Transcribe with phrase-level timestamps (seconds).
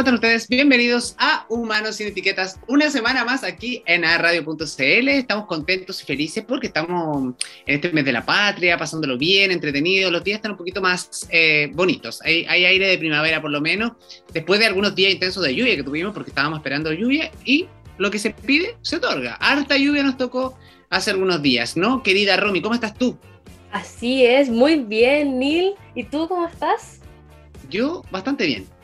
[0.00, 0.48] ¿cómo están ustedes?
[0.48, 5.08] Bienvenidos a Humanos sin Etiquetas, una semana más aquí en radio.cl.
[5.08, 7.34] Estamos contentos y felices porque estamos
[7.66, 10.10] en este mes de la patria, pasándolo bien, entretenidos.
[10.10, 12.22] Los días están un poquito más eh, bonitos.
[12.22, 13.92] Hay, hay, aire de primavera por lo menos,
[14.32, 18.10] después de algunos días intensos de lluvia que tuvimos porque estábamos esperando lluvia y lo
[18.10, 19.34] que se pide se otorga.
[19.34, 20.56] Harta lluvia nos tocó
[20.88, 22.02] hace algunos días, ¿no?
[22.02, 23.18] Querida Romy, ¿cómo estás tú?
[23.70, 25.74] Así es, muy bien, Neil.
[25.94, 27.00] ¿Y tú cómo estás?
[27.68, 28.79] Yo bastante bien.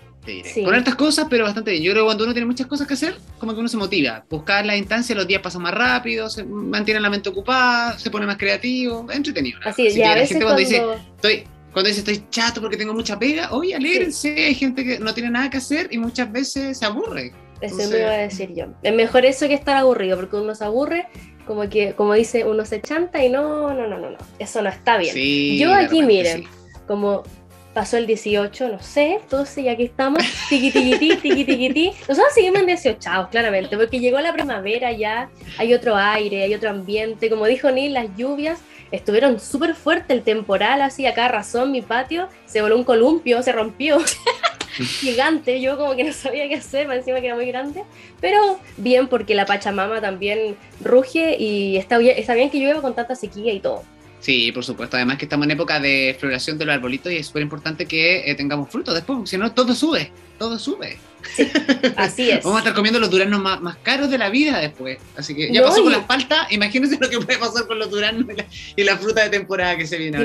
[0.65, 1.83] Con estas cosas, pero bastante bien.
[1.83, 4.25] Yo creo que cuando uno tiene muchas cosas que hacer, como que uno se motiva.
[4.29, 8.27] Buscar la instancia, los días pasan más rápido, se mantiene la mente ocupada, se pone
[8.27, 9.59] más creativo, entretenido.
[9.65, 10.83] Así es, y a veces gente cuando, dice,
[11.15, 15.15] estoy, cuando dice estoy chato porque tengo mucha pega, oye, alégrense, hay gente que no
[15.15, 17.33] tiene nada que hacer y muchas veces se aburre.
[17.61, 18.67] Eso me iba a decir yo.
[18.83, 21.07] Es mejor eso que estar aburrido, porque uno se aburre,
[21.47, 24.19] como que, como dice, uno se chanta y no, no, no, no, no.
[24.39, 25.59] Eso no está bien.
[25.59, 26.45] yo aquí, miren,
[26.87, 27.23] como
[27.77, 32.67] pasó el 18, no sé, entonces ya aquí estamos, tiqui tiqui tiqui Nosotros seguimos en
[32.69, 37.71] 18, claramente, porque llegó la primavera ya, hay otro aire, hay otro ambiente, como dijo
[37.71, 38.61] Neil, las lluvias
[38.93, 43.53] estuvieron súper fuerte el temporal, así acá razón mi patio, se voló un columpio, se
[43.53, 43.99] rompió.
[45.01, 47.85] gigante, yo como que no sabía qué hacer, encima que era muy grande,
[48.23, 52.95] pero bien porque la Pachamama también ruge y está bien, está bien que llueva con
[52.95, 53.83] tanta sequía y todo.
[54.21, 54.97] Sí, por supuesto.
[54.97, 58.31] Además que estamos en época de floración de los arbolitos y es súper importante que
[58.31, 60.99] eh, tengamos frutos después, porque si no, todo sube, todo sube.
[61.97, 62.43] así es.
[62.45, 64.99] Vamos a estar comiendo los duranos más, caros de la vida después.
[65.17, 68.25] Así que ya pasó con las paltas, imagínense lo que puede pasar con los duranos
[68.75, 70.19] y la, fruta de temporada que se viene.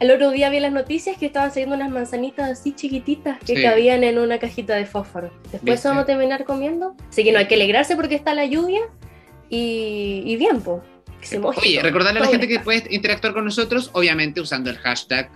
[0.00, 4.04] el otro día vi las noticias que estaban saliendo unas manzanitas así chiquititas que cabían
[4.04, 5.32] en una cajita de fósforo.
[5.52, 6.94] Después vamos a terminar comiendo.
[7.08, 8.80] Así que no hay que alegrarse porque está la lluvia
[9.48, 10.82] y, y bien, pues.
[11.56, 15.30] Oye, recordarle a la gente que puede interactuar con nosotros, obviamente usando el hashtag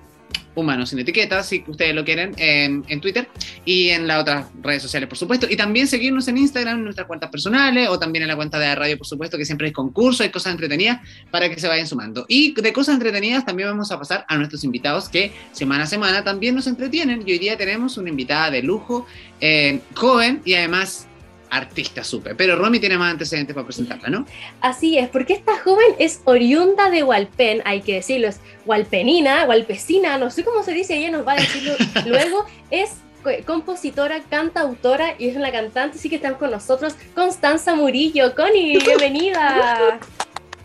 [0.55, 3.27] Humanos sin etiquetas, si ustedes lo quieren, en, Twitter
[3.65, 5.47] y en las otras redes sociales, por supuesto.
[5.49, 8.67] Y también seguirnos en Instagram, en nuestras cuentas personales o también en la cuenta de
[8.67, 11.01] la radio, por supuesto, que siempre hay concursos, hay cosas entretenidas
[11.31, 12.27] para que se vayan sumando.
[12.29, 16.23] Y de cosas entretenidas también vamos a pasar a nuestros invitados que semana a semana
[16.23, 17.23] también nos entretienen.
[17.27, 19.07] Y hoy día tenemos una invitada de lujo,
[19.41, 21.09] eh, joven y además
[21.53, 22.35] artista supe.
[22.35, 24.27] Pero Romy tiene más antecedentes para presentarla, ¿no?
[24.61, 30.17] Así es, porque esta joven es oriunda de Hualpen, hay que decirlo, es hualpenina, hualpecina,
[30.17, 31.75] no sé cómo se dice, ella nos va a decirlo
[32.07, 32.97] luego, es
[33.47, 38.35] compositora, cantautora y es una cantante, sí que está con nosotros, Constanza Murillo.
[38.35, 40.01] Connie, bienvenida.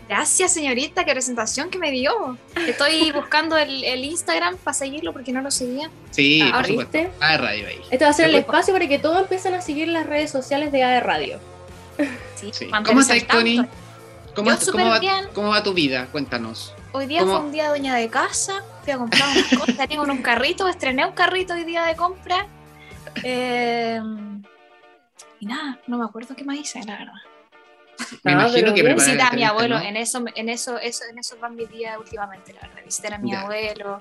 [0.08, 2.38] Gracias, señorita, qué presentación que me dio.
[2.66, 5.90] Estoy buscando el, Instagram para seguirlo porque no lo seguía.
[6.10, 6.98] Sí, por supuesto.
[7.20, 7.80] AE Radio ahí.
[7.90, 10.72] Este va a ser el espacio para que todos empiecen a seguir las redes sociales
[10.72, 11.38] de AE Radio.
[12.36, 12.50] Sí,
[12.86, 13.66] ¿Cómo estás, Connie?
[14.34, 14.50] ¿Cómo,
[15.50, 16.06] va, tu vida?
[16.06, 16.72] Cuéntanos.
[16.92, 20.22] Hoy día fue un día dueña de casa, fui a comprar unas cosas, tengo un
[20.22, 22.46] carrito, estrené un carrito hoy día de compra.
[23.24, 24.00] Eh,
[25.40, 27.27] y nada, no me acuerdo qué más hice, la verdad.
[28.22, 31.56] Me imagino que visitar a mi abuelo, en eso, en eso, eso, en eso van
[31.56, 33.98] mis días últimamente, la verdad, visitar a mi abuelo,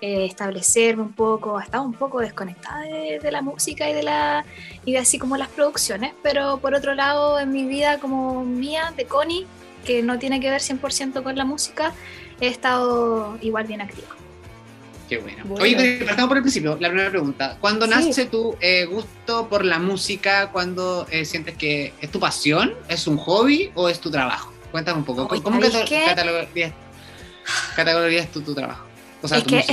[0.00, 4.44] eh, establecerme un poco, estaba un poco desconectada de, la música y de la
[4.84, 8.92] y de así como las producciones, pero por otro lado en mi vida como mía,
[8.96, 9.46] de Connie,
[9.84, 11.92] que no tiene que ver 100% con la música,
[12.40, 14.19] he estado igual bien activa.
[15.10, 15.42] Qué bueno.
[15.58, 16.76] Oye, partamos por el principio.
[16.78, 17.56] La primera pregunta.
[17.60, 20.52] ¿Cuándo nace tu eh, gusto por la música?
[20.52, 22.74] ¿Cuándo eh, sientes que es tu pasión?
[22.88, 24.52] ¿Es un hobby o es tu trabajo?
[24.70, 25.26] Cuéntame un poco.
[25.26, 25.58] ¿Cómo,
[27.74, 28.84] catalogarías, tú tu trabajo?
[29.24, 29.64] es que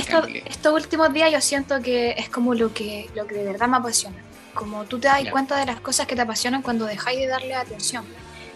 [0.44, 3.76] estos últimos días yo siento que es como lo que, lo que de verdad me
[3.76, 4.16] apasiona.
[4.54, 7.54] Como tú te das cuenta de las cosas que te apasionan cuando dejáis de darle
[7.54, 8.04] atención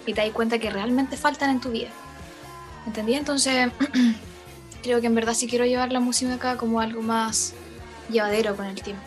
[0.05, 1.91] y te das cuenta que realmente faltan en tu vida.
[2.89, 3.15] ¿Entendí?
[3.15, 3.71] Entonces
[4.83, 7.55] creo que en verdad sí quiero llevar la música acá como algo más
[8.11, 9.05] llevadero con el tiempo.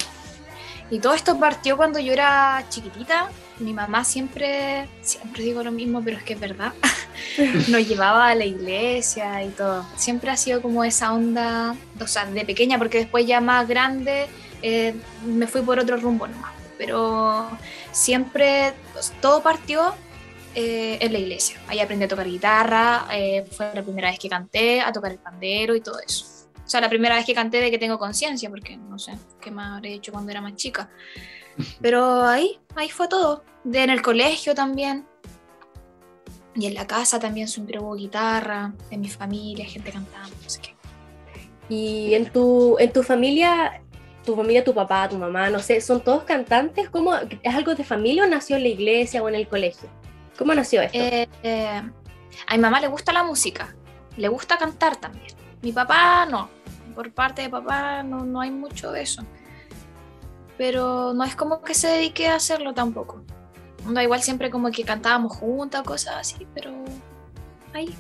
[0.90, 3.30] Y todo esto partió cuando yo era chiquitita.
[3.60, 6.74] Mi mamá siempre, siempre digo lo mismo, pero es que es verdad,
[7.70, 9.86] nos llevaba a la iglesia y todo.
[9.96, 14.28] Siempre ha sido como esa onda, o sea, de pequeña, porque después ya más grande
[14.62, 14.94] eh,
[15.26, 16.52] me fui por otro rumbo nomás.
[16.78, 17.50] Pero
[17.94, 19.96] siempre, pues, todo partió
[20.56, 21.60] eh, en la iglesia.
[21.68, 25.20] Ahí aprendí a tocar guitarra, eh, fue la primera vez que canté, a tocar el
[25.20, 26.26] pandero y todo eso.
[26.66, 29.12] O sea, la primera vez que canté de que tengo conciencia, porque no sé
[29.42, 30.90] qué más habré hecho cuando era más chica.
[31.82, 33.44] Pero ahí, ahí fue todo.
[33.66, 35.06] De, en el colegio también.
[36.56, 40.62] Y en la casa también siempre hubo guitarra, en mi familia, gente cantando, no sé
[40.62, 40.76] qué.
[41.68, 43.82] Y en tu, en tu familia,
[44.24, 46.90] tu familia, tu papá, tu mamá, no sé, ¿son todos cantantes?
[46.90, 47.14] ¿Cómo,
[47.44, 49.90] ¿Es algo de familia o nació en la iglesia o en el colegio?
[50.38, 50.98] ¿Cómo nació esto?
[50.98, 51.82] Eh, eh,
[52.48, 53.76] a mi mamá le gusta la música,
[54.18, 55.34] le gusta cantar también.
[55.62, 56.50] Mi papá no,
[56.94, 59.24] por parte de papá no, no hay mucho de eso.
[60.58, 63.24] pero no es como que se dedique a hacerlo tampoco.
[63.88, 66.72] Da igual siempre como que cantábamos juntas o cosas así, pero
[67.74, 67.94] ahí.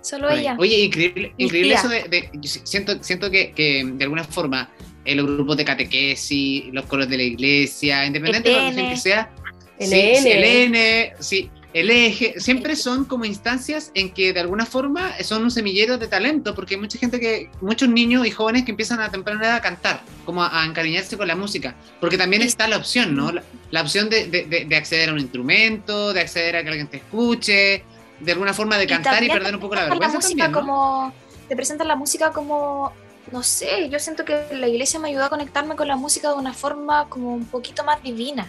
[0.00, 0.56] Solo ella.
[0.58, 4.70] Oye, increíble, increíble eso de, siento, siento que, que, de alguna forma
[5.06, 9.30] en los grupos de catequesis, los coros de la iglesia, independiente de lo que sea,
[9.78, 14.64] el sí, el N, sí, el eje, siempre son como instancias en que de alguna
[14.64, 18.64] forma son un semillero de talento, porque hay mucha gente que, muchos niños y jóvenes
[18.64, 22.42] que empiezan a temprana edad a cantar, como a, encariñarse con la música, porque también
[22.42, 23.32] está la opción, ¿no?
[23.72, 27.82] La, opción de, de, acceder a un instrumento, de acceder a que alguien te escuche,
[28.20, 30.20] de alguna forma de cantar y, perder un poco la vergüenza.
[30.20, 31.12] también, como,
[31.48, 32.92] te presentan la música como,
[33.32, 36.34] no sé, yo siento que la iglesia me ayudó a conectarme con la música de
[36.34, 38.46] una forma como un poquito más divina.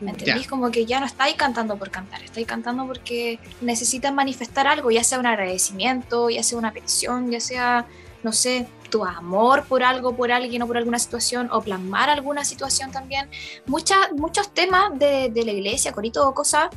[0.00, 0.46] ¿Me entendís?
[0.46, 5.02] Como que ya no estáis cantando por cantar, estáis cantando porque necesitas manifestar algo, ya
[5.02, 7.86] sea un agradecimiento, ya sea una petición, ya sea,
[8.22, 12.44] no sé, tu amor por algo, por alguien o por alguna situación, o plasmar alguna
[12.44, 13.28] situación también.
[13.66, 16.68] Muchas, muchos temas de, de la iglesia, corito o cosas,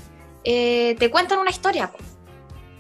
[0.44, 1.92] eh, te cuentan una historia.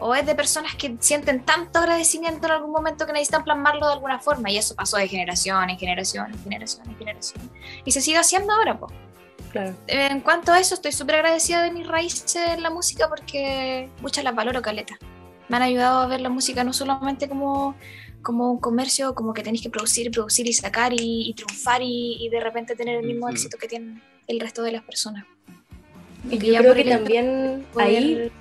[0.02, 3.94] O es de personas que sienten tanto agradecimiento en algún momento que necesitan plasmarlo de
[3.94, 4.50] alguna forma.
[4.50, 7.52] Y eso pasó de generación en generación en generación en generación.
[7.84, 8.94] Y se sigue haciendo ahora, pues.
[9.88, 14.24] En cuanto a eso, estoy súper agradecida de mis raíces en la música porque muchas
[14.24, 14.98] las valoro caleta.
[15.48, 17.76] Me han ayudado a ver la música no solamente como,
[18.22, 22.40] como un comercio, como que tenéis que producir, producir y sacar y, triunfar y, de
[22.40, 25.26] repente tener el mismo éxito que tienen el resto de las personas.
[26.30, 28.32] Y yo creo que también ahí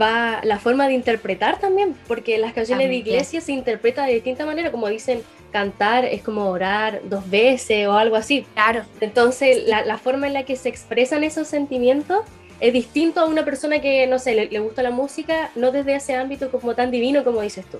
[0.00, 4.44] va la forma de interpretar también, porque las canciones de iglesia se interpretan de distinta
[4.44, 5.22] manera, como dicen,
[5.52, 8.44] cantar es como orar dos veces o algo así.
[8.54, 8.84] Claro.
[9.00, 12.20] Entonces, la, forma en la que se expresan esos sentimientos
[12.58, 16.14] es distinto a una persona que, no sé, le, gusta la música, no desde ese
[16.14, 17.78] ámbito como tan divino como dices tú.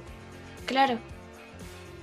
[0.66, 0.98] Claro.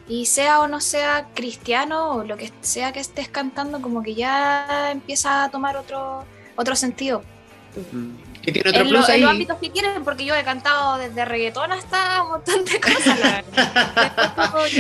[0.08, 4.16] Y sea o no sea cristiano o lo que sea que estés cantando, como que
[4.16, 6.26] ya empieza a tomar otro,
[6.56, 7.22] otro sentido.
[8.42, 11.26] ¿Qué tiene otro en, plus en los ámbitos que quieren, porque yo he cantado desde
[11.26, 13.20] reggaetón hasta un montón de cosas.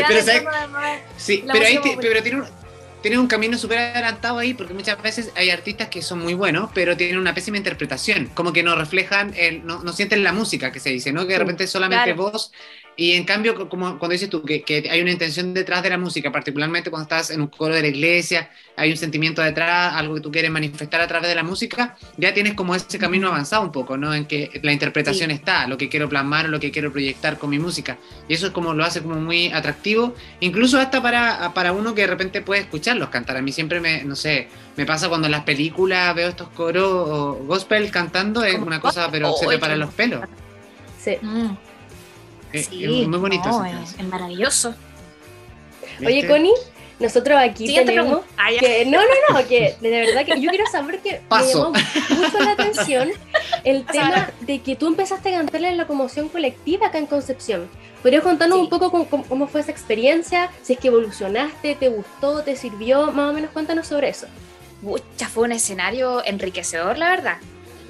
[0.07, 0.21] pero,
[1.17, 5.49] sí, pero, ahí pero tiene un, un camino súper adelantado ahí porque muchas veces hay
[5.49, 9.65] artistas que son muy buenos, pero tienen una pésima interpretación, como que no reflejan, el,
[9.65, 11.27] no, no sienten la música que se dice, ¿no?
[11.27, 12.51] Que de repente solamente voz
[12.99, 15.97] y en cambio, como cuando dices tú que, que, hay una intención detrás de la
[15.97, 20.15] música, particularmente cuando estás en un coro de la iglesia, hay un sentimiento detrás, algo
[20.15, 23.63] que tú quieres manifestar a través de la música, ya tienes como ese camino avanzado
[23.63, 24.13] un poco, ¿no?
[24.13, 27.57] En que la interpretación está, lo que quiero plasmar, lo que quiero proyectar con mi
[27.57, 27.97] música.
[28.27, 32.01] Y eso es como lo hace como muy atractivo, incluso hasta para, para uno que
[32.01, 33.37] de repente puede escucharlos cantar.
[33.37, 37.37] A mí siempre me, no sé, me pasa cuando en las películas veo estos coros
[37.47, 40.25] gospel cantando, es una cosa, pero se te paran los pelos.
[41.01, 41.15] Sí.
[41.21, 41.68] Mm.
[42.53, 43.63] Es, muy bonito.
[43.83, 44.73] es, maravilloso.
[46.05, 46.53] Oye, Connie,
[46.99, 50.99] nosotros aquí tenemos ah, que no, no, no, que de verdad que yo quiero saber
[50.99, 53.09] que me llamó mucho la atención
[53.63, 57.69] el tema de que tú empezaste a cantarle en la locomoción colectiva acá en Concepción.
[58.01, 60.49] ¿Podrías contarnos un poco cómo, cómo, fue esa experiencia?
[60.61, 64.27] Si es que evolucionaste, te gustó, te sirvió, más o menos cuéntanos sobre eso.
[64.81, 67.37] Mucha, fue un escenario enriquecedor, la verdad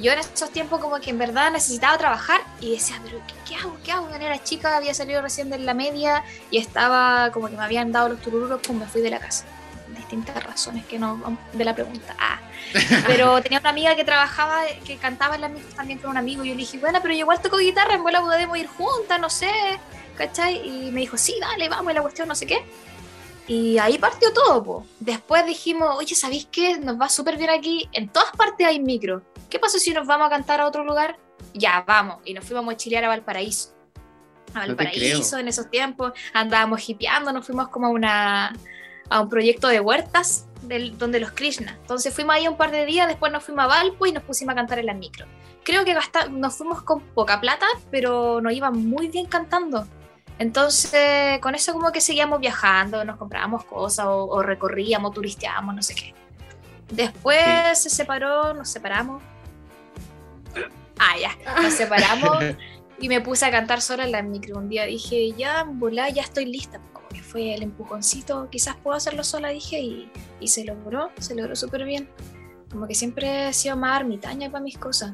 [0.02, 3.78] yo en esos tiempos como que en verdad necesitaba trabajar y decía, pero ¿qué, hago?
[3.84, 4.08] ¿Qué hago?
[4.08, 7.92] Cuando era chica, había salido recién de la media y estaba como que me habían
[7.92, 9.46] dado los turururos, pues me fui de la casa.
[9.96, 12.16] Distintas razones que no de la pregunta.
[12.18, 12.40] Ah.
[13.08, 16.44] Pero tenía una amiga que trabajaba, que cantaba en la misma también con un amigo
[16.44, 19.20] y yo le dije, bueno, pero yo igual toco guitarra, en bola podemos ir juntas,
[19.20, 19.52] no sé,
[20.18, 20.62] ¿cachai?
[20.68, 22.64] Y me dijo, sí, dale, vamos, y la cuestión, no sé qué.
[23.50, 24.86] Y ahí partió todo, po.
[25.00, 26.78] Después dijimos, oye, ¿sabéis qué?
[26.78, 27.90] Nos va súper bien aquí.
[27.94, 29.24] En todas partes hay micro.
[29.50, 31.18] ¿Qué pasa si nos vamos a cantar a otro lugar?
[31.54, 32.20] Ya, vamos.
[32.26, 33.74] Y nos fuimos a chilear a Valparaíso.
[34.54, 36.14] A Valparaíso en esos tiempos.
[36.34, 38.56] Andábamos hipeando, nos fuimos como a, una,
[39.10, 41.78] a un proyecto de huertas del, donde los Krishna.
[41.82, 44.54] Entonces fuimos ahí un par de días, después nos fuimos a Valpo y nos pusimos
[44.54, 45.26] a cantar en la micro.
[45.64, 45.96] Creo que
[46.32, 49.88] nos fuimos con poca plata, pero nos iba muy bien cantando.
[50.40, 55.96] Entonces, con eso como que seguíamos viajando, nos comprábamos cosas o, recorríamos, turisteábamos, no sé
[55.96, 56.16] qué.
[56.90, 59.22] Después se separó, nos separamos.
[60.98, 62.38] Ah, ya, nos separamos
[63.00, 64.58] y me puse a cantar sola en la micro.
[64.58, 66.82] Un día dije, ya, volá, ya estoy lista.
[66.94, 71.36] Como que fue el empujoncito, quizás puedo hacerlo sola, dije, y, y se logró, se
[71.36, 72.10] logró súper bien.
[72.70, 75.14] Como que siempre he sido más ermitaña para mis cosas.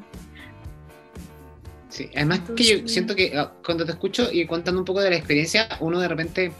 [1.88, 5.10] Sí, además que yo siento que ah, cuando te escucho y contando un poco de
[5.10, 6.52] la experiencia, uno de repente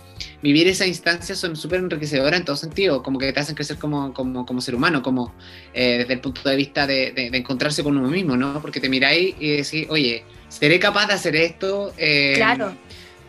[0.42, 4.12] vivir esa instancia son súper enriquecedoras en todo sentido, como que te hacen crecer como,
[4.12, 5.34] como, como ser humano, como
[5.74, 8.60] eh, desde el punto de vista de, de, encontrarse con uno mismo, ¿no?
[8.60, 11.92] Porque te miráis y decís, oye, ¿seré capaz de hacer esto?
[11.98, 12.74] Eh, claro.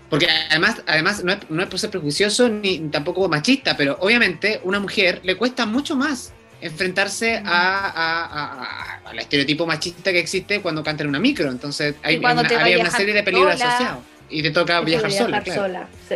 [0.10, 4.62] Porque además, además no, es, no es por ser prejuicioso ni tampoco machista, pero obviamente
[4.64, 11.04] una mujer le cuesta mucho más enfrentarse a, al estereotipo machista que existe cuando canta
[11.04, 11.50] en una micro.
[11.50, 14.04] Entonces hay una, había una serie de peligros asociados.
[14.30, 15.44] Y te toca viajar, sola.
[15.46, 15.88] sola.
[16.08, 16.16] Sí.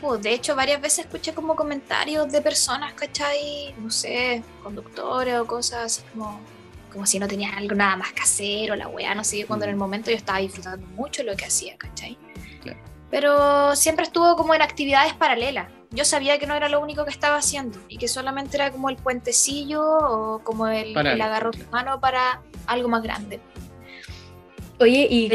[0.00, 3.74] Pues de hecho varias veces escuché como comentarios de personas, ¿cachai?
[3.78, 6.40] No sé, conductores o cosas así como,
[6.92, 9.64] como si no tenía algo nada más que hacer o la weá, no sé, cuando
[9.64, 9.80] en el mm.
[9.80, 12.16] momento yo estaba disfrutando mucho lo que hacía, ¿cachai?
[13.10, 17.10] Pero siempre estuvo como en actividades paralelas yo sabía que no era lo único que
[17.10, 22.00] estaba haciendo y que solamente era como el puentecillo o como el, el agarro mano
[22.00, 23.40] para algo más grande.
[24.78, 25.28] Oye, ¿y,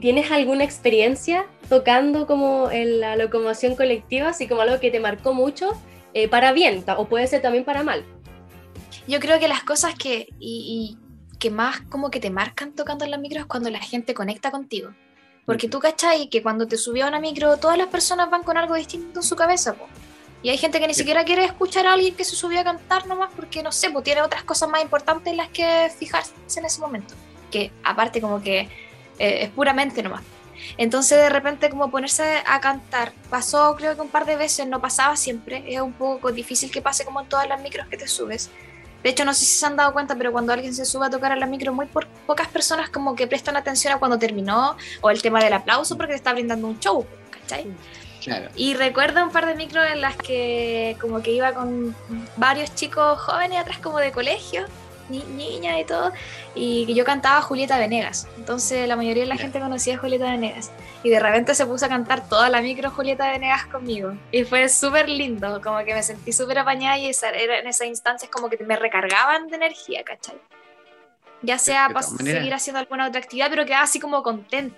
[0.00, 5.34] tienes alguna experiencia tocando como en la locomoción colectiva, así como algo que te marcó
[5.34, 5.72] mucho,
[6.14, 8.04] eh, para bien o puede ser también para mal?
[9.06, 10.96] Yo creo que las cosas que, y,
[11.38, 14.50] que más como que te marcan tocando en la micro es cuando la gente conecta
[14.50, 14.90] contigo.
[15.46, 18.58] Porque tú cachai que cuando te subí a una micro, todas las personas van con
[18.58, 19.86] algo distinto en su cabeza, po.
[20.42, 23.06] Y hay gente que ni siquiera quiere escuchar a alguien que se subió a cantar
[23.06, 26.64] nomás porque, no sé, pues tiene otras cosas más importantes en las que fijarse en
[26.64, 27.14] ese momento.
[27.50, 28.68] Que aparte como que
[29.18, 30.22] eh, es puramente nomás.
[30.76, 34.80] Entonces de repente como ponerse a cantar, pasó creo que un par de veces, no
[34.80, 38.08] pasaba siempre, es un poco difícil que pase como en todas las micros que te
[38.08, 38.50] subes.
[39.02, 41.10] De hecho, no sé si se han dado cuenta, pero cuando alguien se sube a
[41.10, 41.86] tocar a la micro, muy
[42.26, 46.12] pocas personas como que prestan atención a cuando terminó o el tema del aplauso porque
[46.12, 47.66] te está brindando un show, ¿cachai?
[48.22, 48.50] Claro.
[48.56, 51.94] Y recuerdo un par de micros en las que como que iba con
[52.36, 54.66] varios chicos jóvenes atrás como de colegio,
[55.08, 56.12] ni, niñas y todo,
[56.54, 58.28] y yo cantaba Julieta Venegas.
[58.36, 60.70] Entonces la mayoría de la gente conocía a Julieta Venegas
[61.02, 64.14] y de repente se puso a cantar toda la micro Julieta Venegas conmigo.
[64.32, 67.88] Y fue súper lindo, como que me sentí súper apañada y esa, era, en esas
[67.88, 70.36] instancias como que me recargaban de energía, ¿cachai?
[71.42, 74.76] Ya sea para seguir haciendo alguna otra actividad, pero quedaba así como contenta.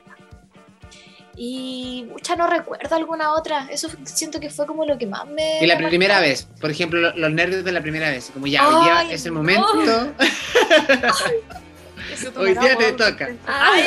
[1.43, 3.67] Y mucha no recuerdo alguna otra.
[3.71, 5.65] Eso siento que fue como lo que más me.
[5.65, 8.31] Y la primera vez, por ejemplo, los nervios de la primera vez.
[8.31, 9.67] Como ya, hoy día es el momento.
[12.37, 13.31] hoy día te toca.
[13.47, 13.85] Ay,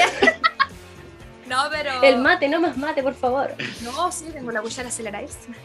[1.48, 2.02] no, pero.
[2.02, 3.54] El mate, no más mate, por favor.
[3.82, 5.56] No, sí, tengo la cuchara aceleradísima.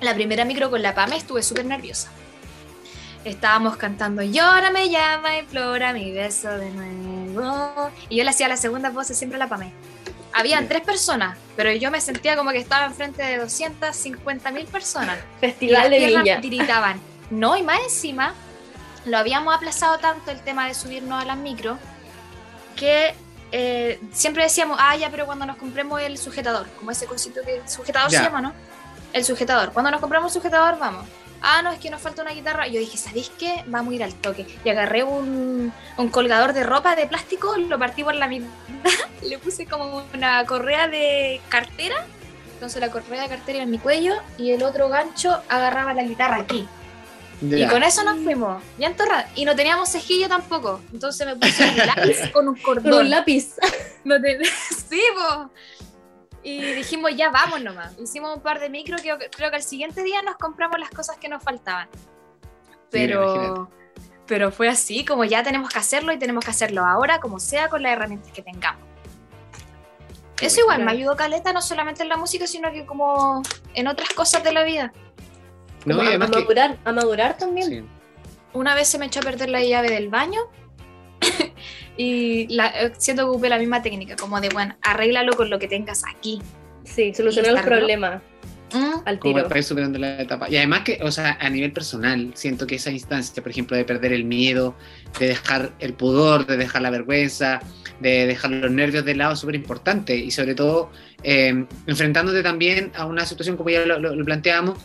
[0.00, 2.10] la primera micro con la PAME estuve súper nerviosa.
[3.26, 7.90] Estábamos cantando Llora, me llama, implora mi beso de nuevo.
[8.08, 9.72] Y yo le hacía la segunda voz siempre a la PAME.
[10.32, 15.18] Habían tres personas, pero yo me sentía como que estaba enfrente de 250 mil personas.
[15.40, 16.40] Festival de Viña.
[16.40, 17.00] gritaban.
[17.30, 18.32] No, y más encima,
[19.06, 21.78] lo habíamos aplazado tanto el tema de subirnos a las micro
[22.76, 23.12] que
[23.50, 27.56] eh, siempre decíamos, ah, ya, pero cuando nos compremos el sujetador, como ese cosito que
[27.56, 28.52] el sujetador se llama, ¿no?
[29.12, 29.72] El sujetador.
[29.72, 31.06] Cuando nos compramos el sujetador, vamos.
[31.42, 32.66] Ah, no, es que nos falta una guitarra.
[32.66, 33.64] Yo dije, ¿sabéis qué?
[33.66, 34.46] Vamos a ir al toque.
[34.64, 38.48] Y agarré un, un colgador de ropa de plástico, lo partí por la mitad,
[39.22, 42.06] le puse como una correa de cartera.
[42.54, 46.36] Entonces la correa de cartera en mi cuello y el otro gancho agarraba la guitarra
[46.36, 46.66] aquí.
[47.42, 49.26] Y con eso nos fuimos, ya entorrados.
[49.34, 50.80] Y no teníamos cejilla tampoco.
[50.92, 52.94] Entonces me puse un lápiz con un cordón.
[52.94, 53.56] un lápiz.
[54.04, 54.14] No
[54.88, 55.50] sí, po.
[56.48, 57.98] Y dijimos, ya vamos nomás.
[57.98, 61.16] Hicimos un par de micros, creo, creo que al siguiente día nos compramos las cosas
[61.16, 61.88] que nos faltaban.
[62.88, 63.68] Pero,
[64.28, 67.68] pero fue así, como ya tenemos que hacerlo y tenemos que hacerlo ahora, como sea,
[67.68, 68.80] con las herramientas que tengamos.
[70.40, 73.42] Eso igual me ayudó Caleta, no solamente en la música, sino que como
[73.74, 74.92] en otras cosas de la vida
[75.84, 77.88] a, madurar, a madurar también.
[78.52, 80.42] Una vez se me echó a perder la llave del baño
[81.96, 85.58] y la, eh, siento que ocupé la misma técnica, como de, bueno, arréglalo con lo
[85.58, 86.40] que tengas aquí.
[86.84, 88.22] Sí, solucionar el problema.
[88.72, 89.00] ¿Mm?
[89.04, 89.48] Al tiro.
[89.48, 90.48] Como superando la etapa.
[90.50, 93.84] Y además que, o sea, a nivel personal, siento que esa instancia, por ejemplo, de
[93.84, 94.74] perder el miedo,
[95.18, 97.60] de dejar el pudor, de dejar la vergüenza,
[98.00, 100.16] de dejar los nervios de lado es súper importante.
[100.16, 100.90] Y sobre todo,
[101.22, 104.78] eh, enfrentándote también a una situación como ya lo planteamos,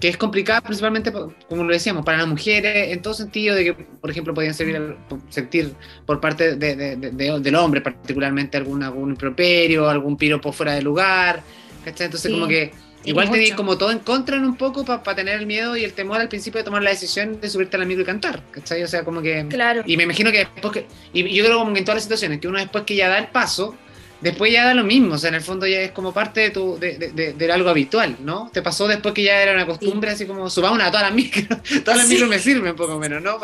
[0.00, 3.74] que es complicada principalmente, como lo decíamos, para las mujeres, en todo sentido de que,
[3.74, 4.96] por ejemplo, podían servir,
[5.28, 5.74] sentir
[6.06, 11.42] por parte del hombre particularmente algún, algún improperio, algún piropo fuera de lugar,
[11.84, 12.06] ¿cachai?
[12.06, 12.70] Entonces como que
[13.04, 15.92] igual te como todo en contra en un poco para tener el miedo y el
[15.92, 18.84] temor al principio de tomar la decisión de subirte al amigo y cantar, ¿cachai?
[18.84, 19.46] O sea, como que...
[19.48, 19.82] Claro.
[19.84, 20.86] Y me imagino que después que...
[21.12, 23.18] Y yo creo como que en todas las situaciones, que uno después que ya da
[23.18, 23.74] el paso,
[24.20, 26.50] después ya da lo mismo, o sea, en el fondo ya es como parte de,
[26.50, 28.50] tu, de, de, algo habitual, ¿no?
[28.52, 31.46] Te pasó después que ya era una costumbre, así como subamos a todas las micros,
[31.84, 33.38] todas las micros me sirven poco menos, ¿no?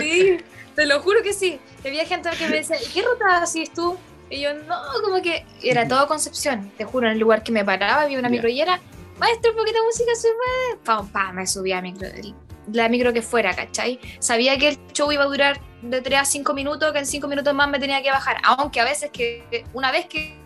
[0.00, 0.38] Sí,
[0.74, 1.58] te lo juro que sí.
[1.84, 3.96] Había gente que me decía, ¿y qué ruta haces tú?
[4.28, 7.64] Y yo, no, como que era todo Concepción, te juro, en el lugar que me
[7.64, 8.80] paraba había una micro y era,
[9.18, 12.08] maestro, poquito de música, sube, pam, pam, me subía a micro.
[12.72, 13.98] La micro que fuera, ¿cachai?
[14.18, 17.28] Sabía que el show iba a durar de 3 a 5 minutos, que en 5
[17.28, 20.36] minutos más me tenía que bajar, aunque a veces que una vez que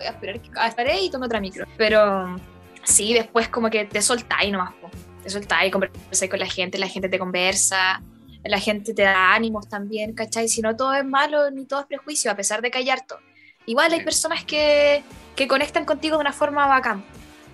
[0.00, 1.66] voy a esperar que estaré y tomo otra micro.
[1.76, 2.36] Pero
[2.82, 4.90] sí, después como que te soltáis nomás, po.
[5.22, 8.02] te soltáis, conversáis con la gente, la gente te conversa,
[8.42, 10.48] la gente te da ánimos también, ¿cachai?
[10.48, 13.18] Si no todo es malo ni todo es prejuicio, a pesar de que hay harto.
[13.66, 15.02] Igual hay personas que,
[15.36, 17.04] que conectan contigo de una forma bacán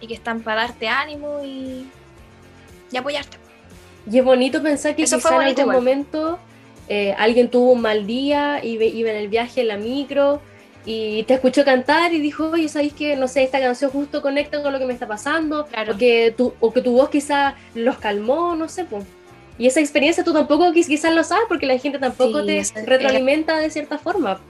[0.00, 1.90] y que están para darte ánimo y,
[2.90, 3.38] y apoyarte.
[4.10, 6.38] Y es bonito pensar que Eso quizá en algún momento
[6.88, 10.40] eh, alguien tuvo un mal día y iba en el viaje en la micro
[10.84, 14.62] y te escuchó cantar y dijo, oye, ¿sabéis que, no sé, esta canción justo conecta
[14.62, 15.66] con lo que me está pasando?
[15.66, 15.94] Claro.
[15.94, 19.04] O, que tu, o que tu voz quizá los calmó, no sé, pues.
[19.58, 23.70] Y esa experiencia tú tampoco quizás lo sabes porque la gente tampoco te retroalimenta de
[23.70, 24.40] cierta forma.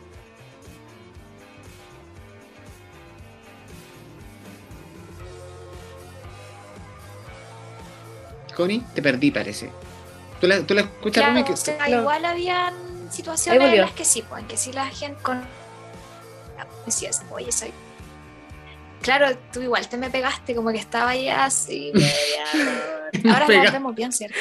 [8.56, 9.70] Connie, te perdí, parece.
[10.40, 11.25] ¿Tú la, tú la escuchas,
[11.76, 12.75] claro, Igual habían
[13.10, 15.42] situaciones en las que sí, pues, en que sí la gente con
[16.86, 17.72] decías, oye, soy...
[19.02, 21.92] Claro, tú igual te me pegaste, como que estaba ya así,
[23.28, 24.38] Ahora nos vemos bien, ¿cierto?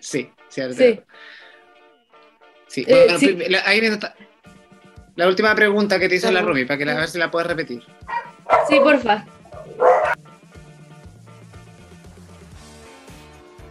[0.00, 0.76] Sí, cierto.
[0.76, 1.00] Sí.
[2.66, 2.84] sí.
[2.88, 3.62] Eh, la,
[5.14, 7.30] la, última pregunta que te hizo la Rumi, para que la, a ver si la
[7.30, 7.84] puedes repetir.
[8.68, 9.24] Sí, porfa.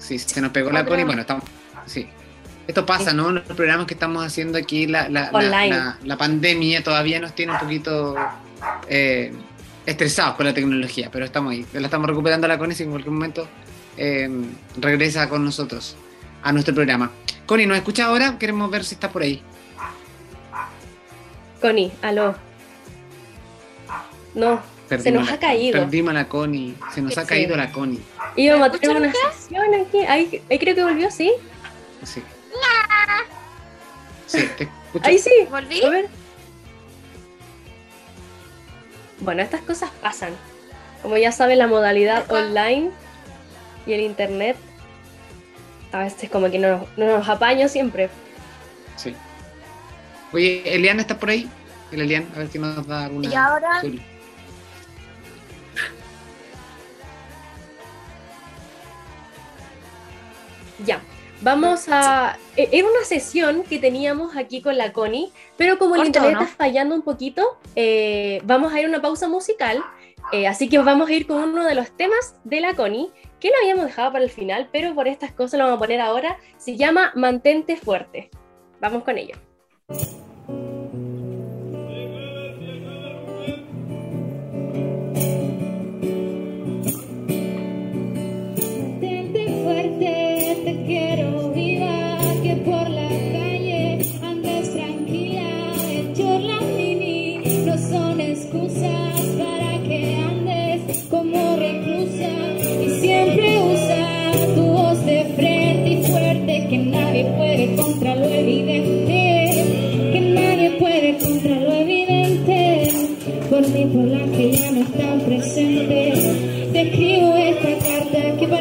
[0.07, 1.03] Sí, se nos pegó la Connie.
[1.03, 1.43] Bueno, estamos.
[1.85, 2.07] Sí.
[2.65, 3.31] Esto pasa, ¿no?
[3.31, 8.15] Los programas que estamos haciendo aquí, la, la, pandemia todavía nos tiene un poquito
[8.87, 9.33] eh,
[9.85, 11.65] estresados con la tecnología, pero estamos ahí.
[11.73, 13.47] La estamos recuperando la Connie y en cualquier momento
[13.97, 14.29] eh,
[14.77, 15.97] regresa con nosotros
[16.41, 17.11] a nuestro programa.
[17.45, 18.37] Connie, ¿nos escucha ahora?
[18.37, 19.41] Queremos ver si está por ahí.
[21.61, 22.35] Connie, aló.
[24.35, 25.79] No, se nos ha caído.
[25.79, 28.01] Perdimos a la Connie, se nos ha caído la Connie.
[28.35, 29.99] Íbamos a tener una sesión aquí.
[30.07, 31.31] Ahí, ahí creo que volvió, ¿sí?
[32.03, 32.23] Sí.
[34.27, 35.07] Sí, te escucho.
[35.07, 35.31] Ahí sí.
[35.49, 35.83] ¿Volví?
[35.83, 36.09] A ver.
[39.19, 40.33] Bueno, estas cosas pasan.
[41.01, 42.91] Como ya saben, la modalidad online
[43.85, 44.57] y el internet
[45.91, 48.09] a veces como que no, nos apaño siempre.
[48.97, 49.15] Sí.
[50.33, 51.49] Oye, Eliana está por ahí.
[51.91, 53.29] El Elian, a ver si nos da alguna.
[53.29, 53.81] Y ahora.
[60.85, 61.01] Ya.
[61.41, 62.37] Vamos a.
[62.55, 66.47] E, era una sesión que teníamos aquí con la Connie, pero como el internet está
[66.47, 69.83] fallando un poquito, eh, vamos a ir a una pausa musical.
[70.33, 73.49] Eh, así que vamos a ir con uno de los temas de la Connie, que
[73.49, 76.37] lo habíamos dejado para el final, pero por estas cosas lo vamos a poner ahora.
[76.57, 78.29] Se llama Mantente Fuerte.
[78.81, 79.35] Vamos con ello.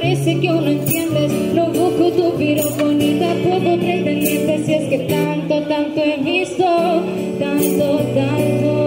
[0.07, 5.62] Parece que uno entiendes, no busco tu piropo ni tampoco pretendiente, si es que tanto,
[5.62, 6.64] tanto he visto,
[7.40, 8.86] tanto, tanto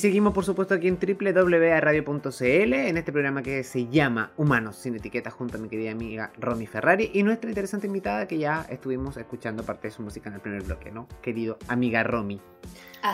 [0.00, 5.30] seguimos, por supuesto, aquí en www.radio.cl, en este programa que se llama Humanos sin etiqueta,
[5.30, 9.62] junto a mi querida amiga Romy Ferrari y nuestra interesante invitada que ya estuvimos escuchando
[9.62, 11.06] parte de su música en el primer bloque, ¿no?
[11.22, 12.40] Querido amiga Romy.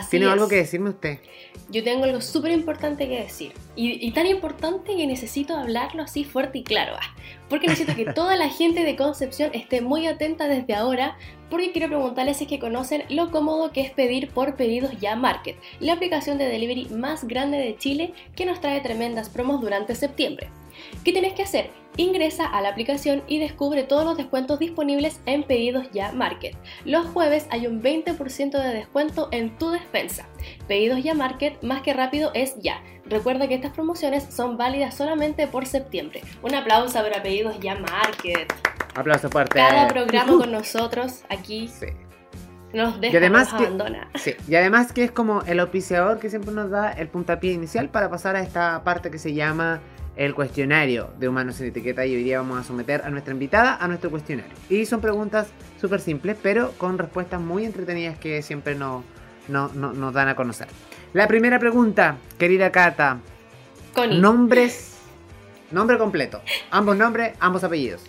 [0.09, 1.19] ¿Tiene algo que decirme usted?
[1.69, 3.51] Yo tengo algo súper importante que decir.
[3.75, 6.93] Y, tan importante que necesito hablarlo así fuerte y claro.
[6.95, 7.15] Ah,
[7.49, 11.17] porque necesito que toda la gente de Concepción esté muy atenta desde ahora.
[11.49, 15.15] Porque quiero preguntarles si es que conocen lo cómodo que es pedir por pedidos ya
[15.15, 19.95] Market, la aplicación de delivery más grande de Chile que nos trae tremendas promos durante
[19.95, 20.49] septiembre.
[21.03, 21.69] ¿Qué tienes que hacer?
[21.97, 26.55] Ingresa a la aplicación y descubre todos los descuentos disponibles en Pedidos Ya Market.
[26.85, 30.27] Los jueves hay un 20% de descuento en tu despensa.
[30.67, 32.83] Pedidos Ya Market, más que rápido es ya.
[33.05, 36.21] Recuerda que estas promociones son válidas solamente por septiembre.
[36.43, 38.53] Un aplauso para Pedidos Ya Market.
[38.95, 39.55] Aplauso fuerte.
[39.55, 41.69] Cada programa con nosotros aquí.
[42.73, 44.09] Nos deja, y además nos abandona.
[44.47, 48.09] y además que es como el auspiciador que siempre nos da el puntapié inicial para
[48.09, 49.79] pasar a esta parte que se llama
[50.17, 53.77] el cuestionario de Humanos sin Etiqueta y hoy día vamos a someter a nuestra invitada
[53.77, 54.53] a nuestro cuestionario.
[54.69, 55.47] Y son preguntas
[55.79, 59.03] súper simples, pero con respuestas muy entretenidas que siempre no,
[59.47, 60.67] nos dan a conocer.
[61.13, 63.19] La primera pregunta, querida Cata.
[64.11, 64.95] Nombres.
[65.71, 66.41] Nombre completo.
[66.71, 68.03] Ambos nombres, ambos apellidos.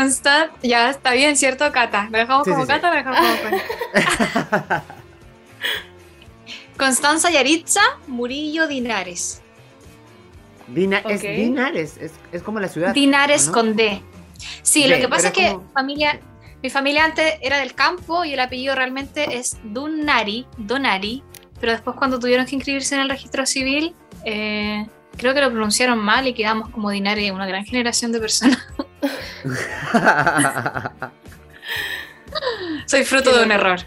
[0.00, 2.08] Constant, ya está bien, ¿cierto, Cata?
[2.10, 4.82] ¿Lo dejamos como Cata o lo dejamos como
[6.76, 9.42] Constanza Yaritza Murillo Dinares
[11.08, 11.98] es Dinares,
[12.32, 12.94] es, como la ciudad.
[12.94, 14.02] Dinares con D.
[14.62, 16.20] Sí, lo que pasa es que familia,
[16.62, 21.22] mi familia antes era del campo y el apellido realmente es Dunari, Donari,
[21.58, 24.86] pero después cuando tuvieron que inscribirse en el registro civil, eh,
[25.16, 28.58] creo que lo pronunciaron mal y quedamos como Dinari, una gran generación de personas.
[32.86, 33.80] soy fruto de un error.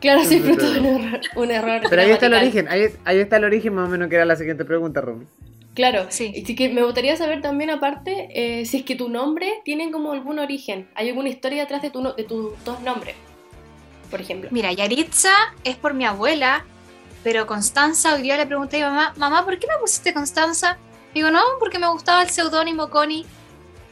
[0.00, 1.20] claro, soy fruto de un error.
[1.36, 4.08] Un error Pero ahí está el origen, ahí, ahí, está el origen más o menos
[4.08, 5.26] que era la siguiente pregunta, Rumi.
[5.74, 6.32] Claro, sí.
[6.34, 10.12] Y que me gustaría saber también, aparte, eh, si es que tu nombre tiene como
[10.12, 10.88] algún origen.
[10.96, 13.14] ¿Hay alguna historia detrás de, tu, de tus dos nombres?
[14.10, 14.48] Por ejemplo.
[14.50, 15.32] Mira, Yaritza
[15.62, 16.64] es por mi abuela,
[17.22, 20.78] pero Constanza, hoy día le pregunté a mi mamá, mamá, ¿por qué me pusiste Constanza?
[21.14, 23.24] Digo, no, porque me gustaba el seudónimo Connie.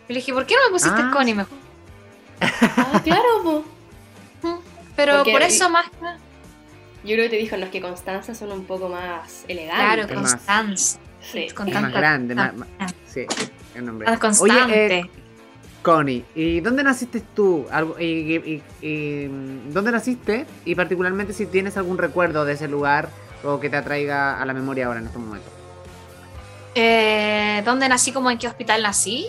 [0.09, 1.59] Y le dije, ¿por qué no me pusiste ah, Connie mejor?
[2.41, 3.65] Ah, claro,
[4.95, 5.87] Pero por eso más
[7.03, 10.07] Yo creo que te dijo, no, es que Constanza son un poco más elegantes.
[10.07, 10.99] Claro, Constanza.
[11.21, 12.53] Sí, con más grande, más,
[13.07, 13.27] sí,
[13.75, 14.09] el nombre.
[14.09, 14.99] Más constante.
[14.99, 15.11] Eh,
[15.83, 17.67] Connie, ¿y dónde naciste tú?
[17.99, 18.61] Y,
[19.71, 20.47] ¿Dónde naciste?
[20.65, 23.09] Y particularmente si tienes algún recuerdo de ese lugar
[23.45, 25.53] o que te atraiga a la memoria ahora en estos momentos.
[26.75, 28.13] Eh, ¿Dónde nací?
[28.13, 29.27] ¿Como en qué hospital nací?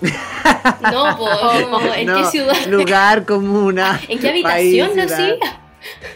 [0.00, 2.66] No, pues, ¿en qué ciudad?
[2.66, 4.00] Lugar, comuna.
[4.08, 5.38] ¿En qué habitación nací?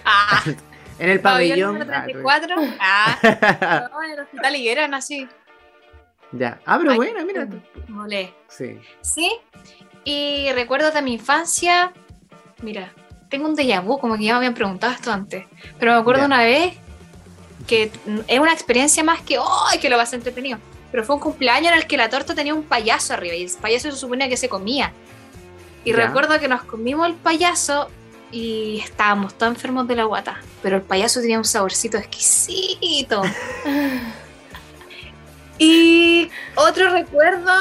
[0.05, 0.43] Ah.
[0.97, 1.81] En el pabellón.
[1.81, 2.55] 34.
[2.79, 3.91] Ah, ah.
[4.05, 5.29] en el hospital Higuera nací.
[6.31, 6.61] Ya.
[6.65, 7.49] Ah, pero bueno, mira.
[7.89, 8.33] Molé.
[8.47, 8.79] Sí.
[9.03, 9.29] Sí.
[10.05, 11.93] Y recuerdo de mi infancia.
[12.63, 12.93] Mira,
[13.29, 15.45] tengo un déjà vu, como que ya me habían preguntado esto antes.
[15.81, 16.75] Pero me acuerdo una vez
[17.67, 17.91] que
[18.29, 19.81] es una experiencia más que, ¡ay!
[19.81, 20.59] que lo vas a entretenido.
[20.95, 23.51] Pero fue un cumpleaños en el que la torta tenía un payaso arriba y el
[23.61, 24.93] payaso se suponía que se comía.
[25.85, 27.91] Y recuerdo que nos comimos el payaso
[28.31, 33.23] y estábamos todos enfermos de la guata, pero el payaso tenía un saborcito exquisito.
[35.59, 37.53] y otro recuerdo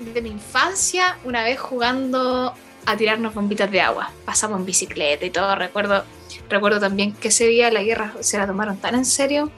[0.00, 4.10] de mi infancia, una vez jugando a tirarnos bombitas de agua.
[4.24, 5.54] Pasamos en bicicleta y todo.
[5.54, 6.04] Recuerdo,
[6.48, 9.48] recuerdo también que ese día la guerra se la tomaron tan en serio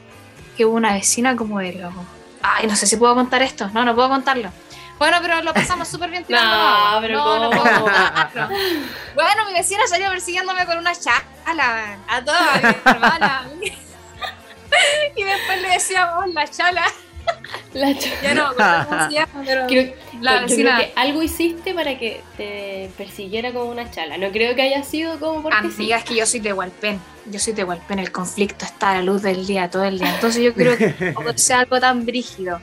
[0.54, 2.04] que hubo una vecina como de loco.
[2.42, 3.68] Ay, no sé si puedo contar esto.
[3.72, 4.50] No, no puedo contarlo.
[4.98, 7.50] Bueno, pero lo pasamos súper bien tirando no, pero no, no,
[9.14, 13.48] Bueno, mi vecina salió persiguiéndome con una chala a toda mi hermana.
[15.16, 16.84] y después le decíamos la chala.
[17.74, 18.22] La chala.
[18.22, 19.42] Ya no, ¿cómo se llama?
[19.46, 20.76] Pero la vecina.
[20.76, 24.18] Creo que algo hiciste para que te persiguiera como una chala.
[24.18, 27.00] No creo que haya sido como porque Amiga, es que yo soy de Hualpén.
[27.26, 27.98] Yo soy de Hualpén.
[27.98, 30.14] El conflicto está a la luz del día, todo el día.
[30.14, 32.60] Entonces yo creo que no sea algo tan brígido.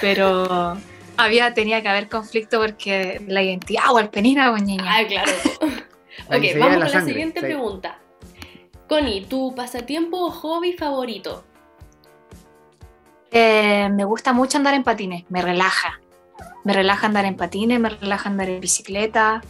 [0.00, 0.78] Pero
[1.16, 4.84] había, tenía que haber conflicto porque la identidad o el penina o niña.
[4.86, 5.32] Ah, claro.
[6.28, 7.98] ok, vamos con la siguiente pregunta.
[8.88, 11.44] Connie, ¿tu pasatiempo o hobby favorito?
[13.36, 16.00] Eh, me gusta mucho andar en patines, me relaja.
[16.62, 19.42] Me relaja andar en patines, me relaja andar en bicicleta.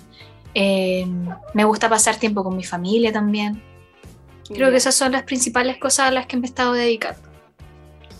[0.54, 1.06] Eh,
[1.52, 3.62] me gusta pasar tiempo con mi familia también.
[4.48, 7.20] Creo que esas son las principales cosas a las que me he estado dedicando.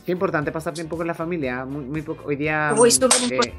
[0.05, 1.65] Qué importante pasar tiempo con la familia.
[1.65, 2.25] Muy, muy poco.
[2.27, 2.75] Hoy día.
[3.31, 3.55] eh,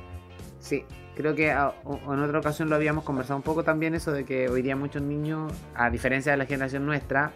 [0.59, 0.83] sí,
[1.15, 4.61] creo que en otra ocasión lo habíamos conversado un poco también, eso de que hoy
[4.61, 7.31] día muchos niños, a diferencia de la generación nuestra,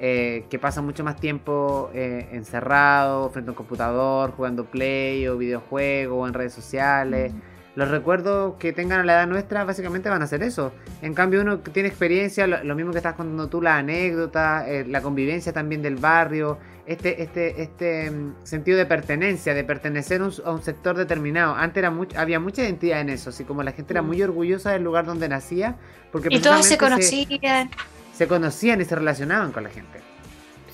[0.00, 5.36] eh, que pasan mucho más tiempo eh, encerrado frente a un computador, jugando play o
[5.36, 7.32] videojuegos o en redes sociales.
[7.78, 10.72] Los recuerdos que tengan a la edad nuestra básicamente van a ser eso.
[11.00, 14.84] En cambio uno que tiene experiencia, lo, mismo que estás contando tú, la anécdota, eh,
[14.84, 20.50] la convivencia también del barrio, este, este, este mm, sentido de pertenencia, de pertenecer a
[20.50, 21.54] un sector determinado.
[21.54, 24.06] Antes era había mucha identidad en eso, así como la gente era mm.
[24.06, 25.76] muy orgullosa del lugar donde nacía.
[26.10, 30.00] Porque y todos se conocían se conocían y se relacionaban con la gente.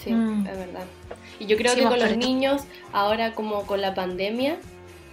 [0.03, 0.47] Sí, mm.
[0.47, 0.85] es verdad.
[1.39, 4.59] Y yo creo que con los niños, ahora como con la pandemia,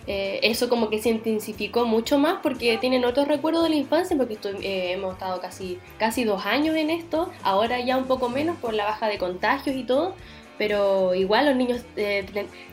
[0.07, 4.17] eh, eso como que se intensificó mucho más porque tienen otros recuerdos de la infancia,
[4.17, 8.57] porque eh, hemos estado casi, casi dos años en esto, ahora ya un poco menos
[8.57, 10.15] por la baja de contagios y todo,
[10.57, 12.25] pero igual los niños eh,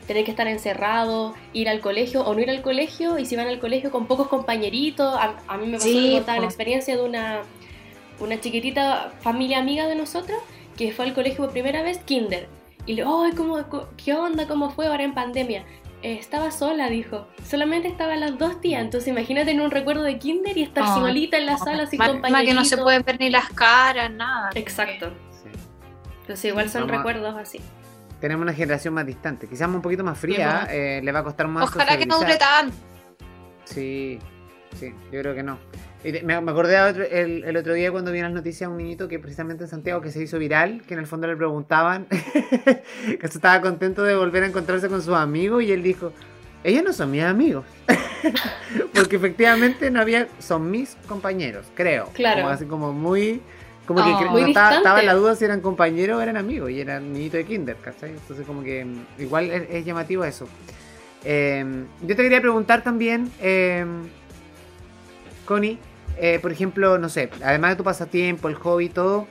[0.05, 3.47] tienen que estar encerrados, ir al colegio o no ir al colegio, y si van
[3.47, 7.41] al colegio con pocos compañeritos, a, mí me pasó sí, contar la experiencia de una
[8.19, 10.37] una chiquitita familia amiga de nosotros
[10.77, 12.47] que fue al colegio por primera vez, kinder.
[12.85, 13.63] Y le, oh, ¿cómo,
[13.97, 14.47] ¿qué onda?
[14.47, 15.65] ¿Cómo fue ahora en pandemia?
[16.01, 17.27] Eh, estaba sola, dijo.
[17.43, 18.81] Solamente estaban las dos tías.
[18.81, 22.31] Entonces imagínate tener un recuerdo de kinder y estar solita en la sala sin compañeritos.
[22.31, 24.49] Más que no se pueden ver ni las caras, nada.
[24.55, 25.11] Exacto.
[26.21, 27.59] Entonces igual son recuerdos así.
[28.21, 29.47] Tenemos una generación más distante.
[29.47, 31.69] Quizás un poquito más fría, eh, le va a costar más.
[31.69, 32.75] Ojalá que no dure tanto.
[33.65, 34.19] Sí,
[34.75, 35.57] sí, yo creo que no.
[36.01, 36.77] Me, acordé
[37.11, 40.23] el, otro día cuando vi las noticias un niñito que precisamente en Santiago que se
[40.23, 42.07] hizo viral, que en el fondo le preguntaban
[43.05, 46.13] que estaba contento de volver a encontrarse con sus amigos y él dijo,
[46.63, 47.65] ellos no son mis amigos.
[48.93, 52.09] Porque efectivamente no había, son mis compañeros, creo.
[52.13, 52.41] Claro.
[52.41, 53.41] Como así como muy...
[53.85, 57.11] Como que oh, estaba, en la duda si eran compañeros o eran amigos y eran
[57.11, 58.11] niñito de kinder, ¿cachai?
[58.11, 60.47] Entonces como que mm, igual es, llamativo eso.
[61.23, 63.83] Em, yo te quería preguntar también, eh,
[65.45, 65.79] Connie,
[66.19, 69.27] eh, por ejemplo, no sé, además de tu pasatiempo, el hobby y todo,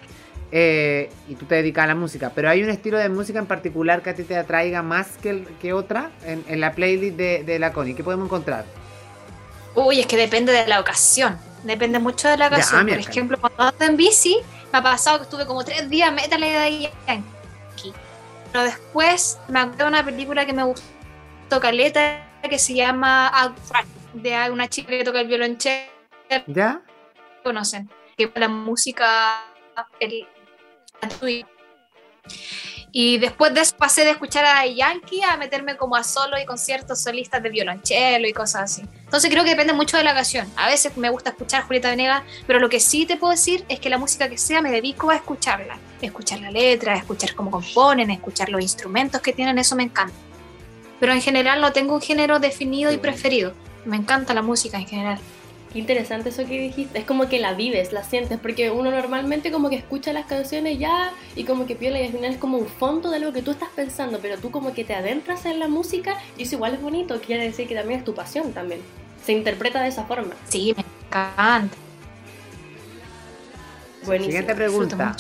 [0.50, 3.44] eh, y tú te dedicas a la música, pero hay un estilo de música en
[3.44, 7.72] particular que a ti te atraiga más que, que otra en, la playlist de, la
[7.72, 7.94] Connie.
[7.94, 8.64] ¿Qué podemos encontrar?
[9.74, 11.38] Uy, es que depende de la ocasión.
[11.64, 12.86] Depende mucho de la ocasión.
[12.86, 14.38] por ejemplo, cuando ando en bici,
[14.72, 17.92] me ha pasado que estuve como tres días métale de ahí aquí.
[18.50, 23.54] Pero después me acuerdo de una película que me gustó caleta que se llama
[24.14, 25.97] de una chica que toca el violonchelo
[26.46, 26.82] ¿Ya?
[27.42, 27.90] Conocen.
[28.16, 29.44] Que la música.
[30.00, 30.26] El,
[32.90, 36.46] y después de eso pasé de escuchar a Yankee a meterme como a solo y
[36.46, 38.82] conciertos solistas de violonchelo y cosas así.
[39.04, 40.50] Entonces creo que depende mucho de la ocasión.
[40.56, 43.78] A veces me gusta escuchar Julieta Venegas, pero lo que sí te puedo decir es
[43.78, 45.78] que la música que sea me dedico a escucharla.
[46.00, 50.14] Escuchar la letra, escuchar cómo componen, escuchar los instrumentos que tienen, eso me encanta.
[50.98, 53.52] Pero en general no tengo un género definido y preferido.
[53.84, 55.20] Me encanta la música en general.
[55.72, 56.98] Qué interesante eso que dijiste.
[56.98, 60.78] Es como que la vives, la sientes, porque uno normalmente como que escucha las canciones
[60.78, 63.42] ya y como que piola y al final es como un fondo de lo que
[63.42, 66.74] tú estás pensando, pero tú como que te adentras en la música y eso igual
[66.74, 68.80] es bonito, quiere decir que también es tu pasión también.
[69.22, 70.34] Se interpreta de esa forma.
[70.48, 71.76] Sí, me encanta.
[74.06, 74.32] Buenísimo.
[74.32, 75.16] Siguiente pregunta.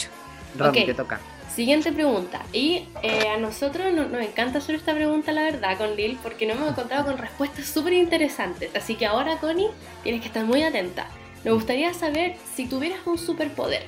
[0.56, 1.20] Ron, te toca.
[1.58, 2.40] Siguiente pregunta.
[2.52, 6.56] Y eh, a nosotros nos, encanta hacer esta pregunta, la verdad, con Lil, porque nos
[6.56, 8.70] hemos encontrado con respuestas súper interesantes.
[8.76, 9.66] Así que ahora, Connie,
[10.04, 11.08] tienes que estar muy atenta.
[11.42, 13.82] Nos gustaría saber si tuvieras un superpoder,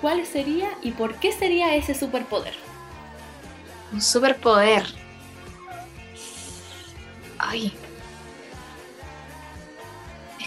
[0.00, 2.54] ¿cuál sería y por qué sería ese superpoder?
[3.92, 4.84] Un superpoder.
[7.38, 7.72] Ay,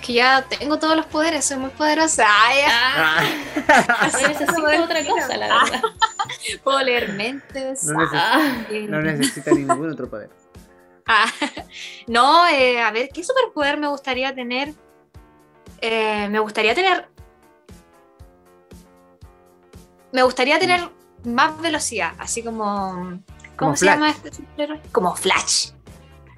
[0.09, 2.25] que ya tengo todos los poderes, soy muy poderosa.
[2.27, 3.21] Ay, ah.
[4.27, 5.81] necesito otra cosa, la verdad.
[6.63, 7.83] Puedo leer mentes.
[7.83, 10.31] No, necesita, ningún otro poder.
[11.05, 11.27] Ah.
[12.07, 14.73] no, eh, a ver, ¿qué superpoder me gustaría tener?
[15.79, 17.07] Eh, me gustaría tener.
[20.11, 20.89] Me gustaría tener
[21.23, 23.21] más velocidad, así como.
[23.55, 24.81] ¿Cómo se llama este superhéroe?
[24.91, 25.73] Como Flash.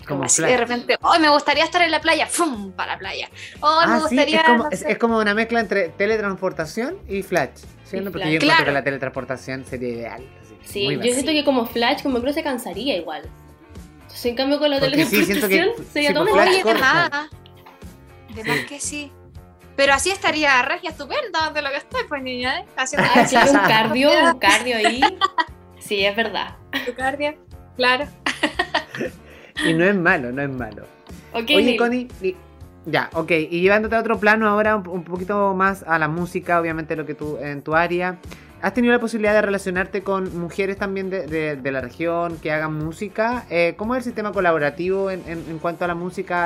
[0.08, 2.72] Como de repente, hoy me gustaría estar en la playa, ¡fum!
[2.72, 3.30] para la playa.
[3.60, 4.44] Hoy me ah, gustaría.
[4.72, 7.62] es, como, una mezcla entre teletransportación y Flash.
[7.86, 8.12] ¿cierto?
[8.12, 10.24] Porque yo creo que la teletransportación sería ideal.
[10.64, 13.24] sí, yo siento que como Flash, como creo se cansaría igual.
[14.02, 16.64] Entonces, en cambio, con la teletransportación sería todo más.
[16.64, 17.30] de más.
[18.36, 19.12] De más que sí.
[19.76, 22.66] Pero así estaría regia estupenda de lo que estoy, pues niña, ¿eh?
[22.76, 25.02] Haciendo ah, un cardio, un cardio ahí.
[25.80, 26.56] Sí, es verdad.
[26.86, 27.36] Tu cardio,
[27.76, 28.08] claro.
[29.66, 30.84] Y no es malo, no es malo.
[31.34, 32.08] Oye, Connie,
[32.86, 33.32] ya, ok.
[33.32, 37.14] Y llevándote a otro plano ahora, un, poquito más a la música, obviamente lo que
[37.14, 38.18] tú, en tu área.
[38.62, 43.46] ¿Has tenido la posibilidad de relacionarte con mujeres también de, la región que hagan música?
[43.50, 46.46] Eh, ¿Cómo es el sistema colaborativo en, cuanto a la música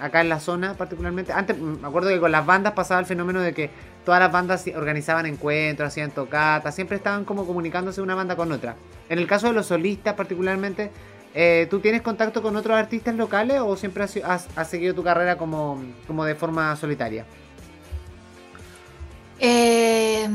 [0.00, 1.34] acá en la zona particularmente?
[1.34, 3.68] Antes me acuerdo que con las bandas pasaba el fenómeno de que
[4.06, 8.76] todas las bandas organizaban encuentros, hacían tocatas, siempre estaban como comunicándose una banda con otra.
[9.10, 10.90] En el caso de los solistas particularmente,
[11.34, 15.82] eh, ¿tú tienes contacto con otros artistas locales o siempre has, seguido tu carrera como,
[16.06, 17.26] como de forma solitaria?
[19.40, 20.28] Eh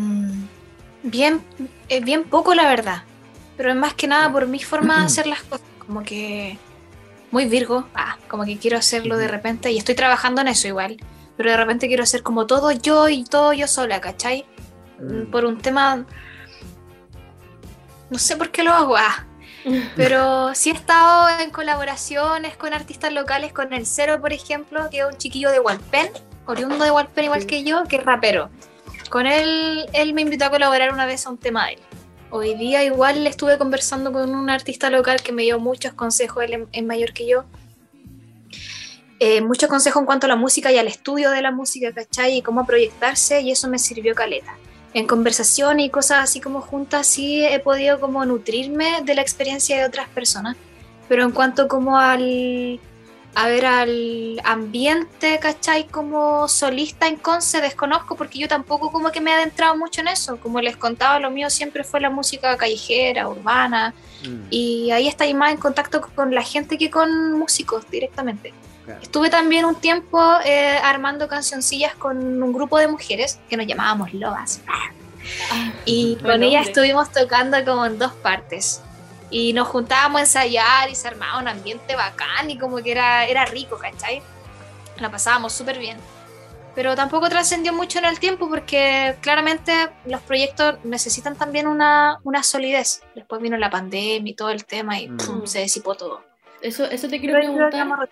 [1.03, 1.41] Bien,
[1.87, 3.03] eh, bien poco la verdad,
[3.55, 6.57] pero es más que nada por mi forma de hacer las cosas, como que
[7.31, 10.97] muy Virgo, ah, como que quiero hacerlo de repente y estoy trabajando en eso igual,
[11.37, 14.45] pero de repente quiero hacer como todo yo y todo yo sola, ¿cachai?
[14.99, 15.31] Mm.
[15.31, 16.05] Por un tema...
[18.09, 19.25] No sé por qué lo hago, ah,
[19.95, 24.99] pero sí he estado en colaboraciones con artistas locales, con el Cero, por ejemplo, que
[24.99, 26.09] es un chiquillo de Walpen,
[26.45, 28.49] oriundo de Walpen igual que yo, que es rapero.
[29.09, 31.79] Con él, él me invitó a colaborar una vez a un tema de él.
[32.31, 36.67] Hoy día igual estuve conversando con un artista local que me dio muchos consejos, él
[36.71, 37.45] es mayor que yo.
[39.19, 42.37] Eh, muchos consejos en cuanto a la música y al estudio de la música, ¿cachai?
[42.37, 44.55] Y cómo proyectarse y eso me sirvió caleta.
[44.93, 49.77] En conversación y cosas así como juntas sí he podido como nutrirme de la experiencia
[49.77, 50.57] de otras personas.
[51.07, 52.79] Pero en cuanto como al,
[53.35, 55.87] a ver al ambiente, ¿cachai?
[55.87, 60.07] Como solista en Conce, desconozco porque yo tampoco como que me he adentrado mucho en
[60.07, 60.37] eso.
[60.37, 63.93] Como les contaba, lo mío siempre fue la música callejera, urbana.
[64.23, 64.47] Mm.
[64.49, 68.53] Y ahí estáis más en contacto con la gente que con músicos directamente.
[69.01, 74.13] Estuve también un tiempo eh, armando cancioncillas con un grupo de mujeres que nos llamábamos
[74.13, 74.61] Lobas.
[74.67, 78.81] Ah, y con ellas estuvimos tocando como en dos partes
[79.29, 83.25] y nos juntábamos a ensayar y se armaba un ambiente bacán y como que era,
[83.25, 84.21] era rico, ¿cachai?
[84.97, 85.97] La pasábamos súper bien.
[86.75, 92.43] Pero tampoco trascendió mucho en el tiempo porque claramente los proyectos necesitan también una, una
[92.43, 93.01] solidez.
[93.15, 95.45] Después vino la pandemia y todo el tema y mm.
[95.45, 96.23] se disipó todo.
[96.61, 98.09] Eso, eso te quiero preguntar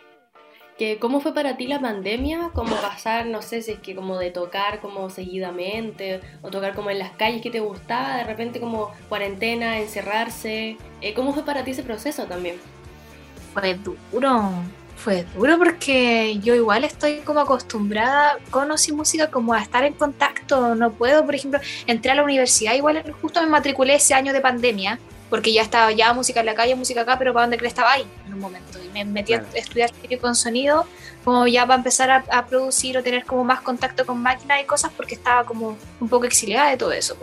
[0.77, 4.17] que cómo fue para ti la pandemia, como pasar, no sé, si es que como
[4.17, 8.59] de tocar como seguidamente o tocar como en las calles que te gustaba, de repente
[8.59, 12.57] como cuarentena, encerrarse, eh, ¿cómo fue para ti ese proceso también?
[13.53, 14.51] Fue duro,
[14.95, 19.83] fue duro porque yo igual estoy como acostumbrada con o sin música como a estar
[19.83, 24.13] en contacto, no puedo, por ejemplo, entré a la universidad, igual justo me matriculé ese
[24.13, 27.43] año de pandemia porque ya estaba ya música en la calle, música acá, pero ¿para
[27.43, 28.79] dónde crees estaba ahí en un momento?
[28.83, 30.85] Y me metí a estudiar con sonido,
[31.23, 34.91] como ya para empezar a, producir o tener como más contacto con máquinas y cosas,
[34.95, 37.17] porque estaba como un poco exiliada de todo eso.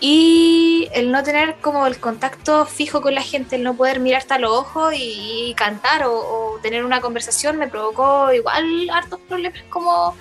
[0.00, 4.34] Y el no tener como el contacto fijo con la gente, el no poder mirarte
[4.34, 10.16] a los ojos y, cantar o, tener una conversación me provocó igual hartos problemas como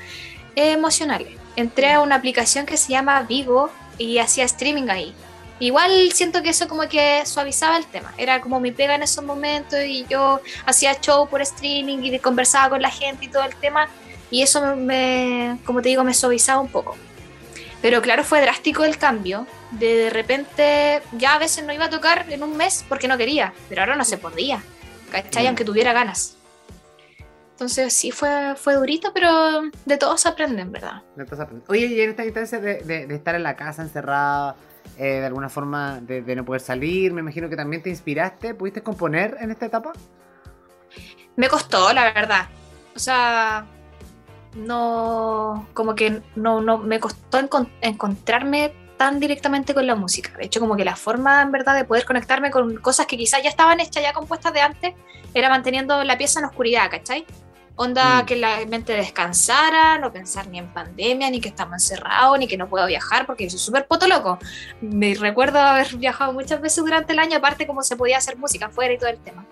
[0.55, 1.29] emocionales.
[1.55, 5.15] Entré a una aplicación que se llama Vigo y hacía streaming ahí
[5.59, 8.13] Igual siento que eso como que suavizaba el tema.
[8.17, 12.69] Era como mi pega en esos momentos y yo hacía show por streaming y conversaba
[12.69, 13.87] con la gente y todo el tema.
[14.31, 16.97] Y eso me, como te digo, me suavizaba un poco.
[17.81, 19.45] Pero claro, fue drástico el cambio.
[19.71, 23.17] De, de repente, ya a veces no iba a tocar en un mes porque no
[23.17, 24.63] quería, pero ahora no se podía.
[25.11, 25.43] ¿Cachai?
[25.43, 25.47] Mm.
[25.47, 26.37] Aunque tuviera ganas.
[27.63, 31.01] Entonces sí fue, fue durito, pero de todos aprenden, ¿verdad?
[31.15, 31.65] De todos aprenden.
[31.69, 34.57] Oye, y en esta instancia de, de estar en la casa encerrada,
[34.97, 37.13] eh, de alguna forma de, no poder salir.
[37.13, 38.53] Me imagino que también te inspiraste.
[38.53, 39.91] ¿Pudiste componer en esta etapa?
[41.35, 42.47] Me costó, la verdad.
[42.95, 43.65] O sea,
[44.55, 47.39] no, como que no, no, me costó
[47.81, 50.37] encontrarme tan directamente con la música.
[50.37, 53.41] De hecho, como que la forma en verdad de poder conectarme con cosas que quizás
[53.41, 54.93] ya estaban hechas, ya compuestas de antes,
[55.33, 57.25] era manteniendo la pieza en oscuridad, ¿cachai?
[57.75, 58.25] Onda mm.
[58.25, 62.57] que la mente descansara, no pensar ni en pandemia, ni que estamos encerrados, ni que
[62.57, 64.37] no puedo viajar, porque soy súper poto loco.
[64.81, 68.67] Me recuerdo haber viajado muchas veces durante el año, aparte como se podía hacer música
[68.67, 69.45] afuera y todo el tema.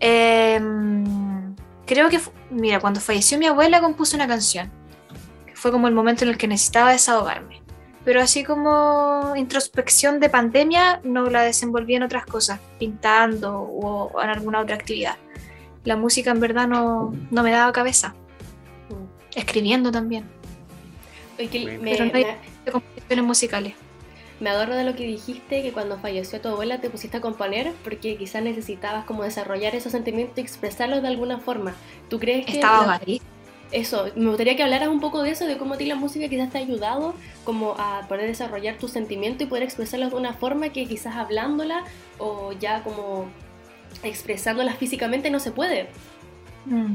[0.00, 1.54] Em,
[1.86, 2.20] creo que,
[2.50, 4.70] mira, cuando falleció mi abuela compuse una canción,
[5.46, 7.62] que fue como el momento en el que necesitaba desahogarme.
[8.04, 14.28] Pero así como introspección de pandemia, no la desenvolví en otras cosas, pintando o en
[14.28, 15.16] alguna otra actividad
[15.84, 18.14] la música en verdad no, me daba cabeza.
[19.34, 20.24] Escribiendo también.
[21.36, 22.26] Pero no hay
[22.70, 23.74] composiciones musicales.
[24.40, 27.72] Me agarro de lo que dijiste, que cuando falleció tu abuela te pusiste a componer
[27.84, 31.74] porque quizás necesitabas como desarrollar esos sentimientos y expresarlos de alguna forma.
[32.08, 32.54] ¿Tú crees que...
[32.54, 33.20] Estaba ahí.
[33.70, 36.28] Eso, me gustaría que hablaras un poco de eso, de cómo a ti la música
[36.28, 37.14] quizás te ha ayudado
[37.44, 41.84] como a poder desarrollar tu sentimiento y poder expresarlos de una forma que quizás hablándola
[42.18, 43.26] o ya como
[44.02, 45.88] expresándolas físicamente no se puede.
[46.66, 46.94] Mm.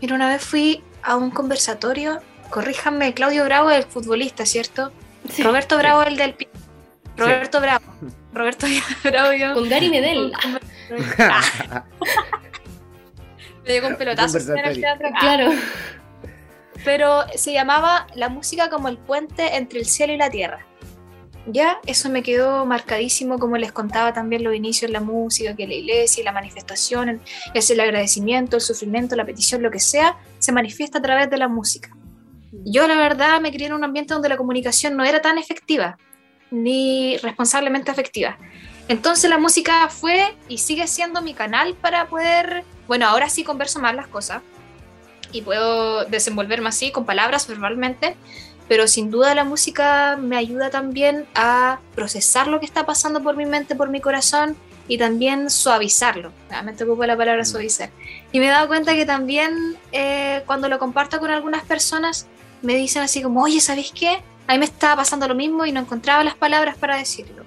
[0.00, 2.20] Mira, una vez fui a un conversatorio,
[2.50, 4.92] corríjanme, Claudio Bravo, el futbolista, ¿cierto?
[5.38, 6.36] Roberto Bravo, el del...
[7.16, 7.84] Roberto Bravo.
[8.36, 8.66] Roberto
[9.04, 9.32] Bravo.
[9.32, 9.54] Yo.
[9.54, 10.32] Con Gary Medel.
[13.64, 15.08] Me dio un pelotazo en el teatro.
[15.18, 15.50] Claro.
[16.84, 20.64] Pero se llamaba La música como el puente entre el cielo y la tierra.
[21.46, 25.74] Ya, eso me quedó marcadísimo, como les contaba también los inicios, la música, que la
[25.74, 27.20] iglesia, la manifestación,
[27.54, 31.38] es el agradecimiento, el sufrimiento, la petición, lo que sea, se manifiesta a través de
[31.38, 31.90] la música.
[32.64, 35.98] Yo la verdad me crié en un ambiente donde la comunicación no era tan efectiva,
[36.50, 38.38] ni responsablemente efectiva.
[38.88, 43.80] Entonces la música fue y sigue siendo mi canal para poder, bueno, ahora sí converso
[43.80, 44.42] más las cosas
[45.32, 48.16] y puedo desenvolverme así con palabras verbalmente,
[48.68, 53.36] pero sin duda la música me ayuda también a procesar lo que está pasando por
[53.36, 54.56] mi mente, por mi corazón
[54.88, 56.32] y también suavizarlo.
[56.48, 57.46] Realmente ocupo la palabra mm.
[57.46, 57.90] suavizar.
[58.32, 62.26] Y me he dado cuenta que también eh, cuando lo comparto con algunas personas
[62.62, 64.22] me dicen así como, oye, ¿sabéis qué?
[64.46, 67.44] A mí me estaba pasando lo mismo y no encontraba las palabras para decirlo.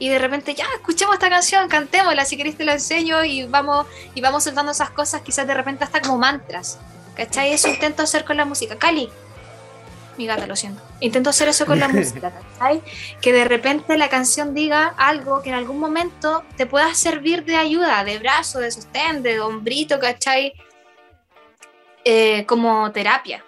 [0.00, 3.86] Y de repente, ya, escuchemos esta canción, cantémosla, si queréis te la enseño y vamos,
[4.14, 6.78] y vamos soltando esas cosas, quizás de repente hasta como mantras.
[7.16, 7.52] ¿Cachai?
[7.52, 8.76] Eso intento hacer con la música.
[8.76, 9.10] Cali,
[10.18, 10.82] mi gata, lo siento.
[11.00, 12.82] Intento hacer eso con la música, ¿cachai?
[13.22, 17.56] Que de repente la canción diga algo que en algún momento te pueda servir de
[17.56, 20.52] ayuda, de brazo, de sostén, de hombrito, ¿cachai?
[22.04, 23.44] Eh, como terapia.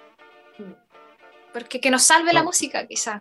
[1.53, 3.21] Porque que nos salve la música, quizá.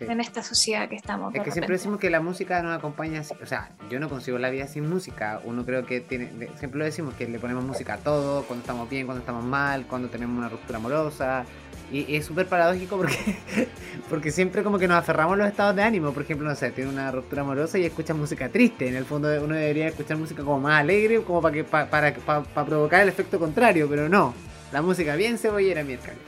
[0.00, 1.34] En esta sociedad que estamos.
[1.34, 4.50] Es que siempre decimos que la música nos acompaña, o sea, yo no consigo la
[4.50, 5.40] vida sin música.
[5.44, 8.90] Uno creo que tiene, siempre lo decimos que le ponemos música a todo, cuando estamos
[8.90, 11.46] bien, cuando estamos mal, cuando tenemos una ruptura amorosa,
[11.92, 13.38] y, es súper paradójico porque,
[14.10, 16.12] porque siempre como que nos aferramos a los estados de ánimo.
[16.12, 18.88] Por ejemplo, no sé, tiene una ruptura amorosa y escucha música triste.
[18.88, 22.66] En el fondo uno debería escuchar música como más alegre, como para, que, para, para,
[22.66, 24.34] provocar el efecto contrario, pero no.
[24.72, 26.18] La música bien cebollera miércoles.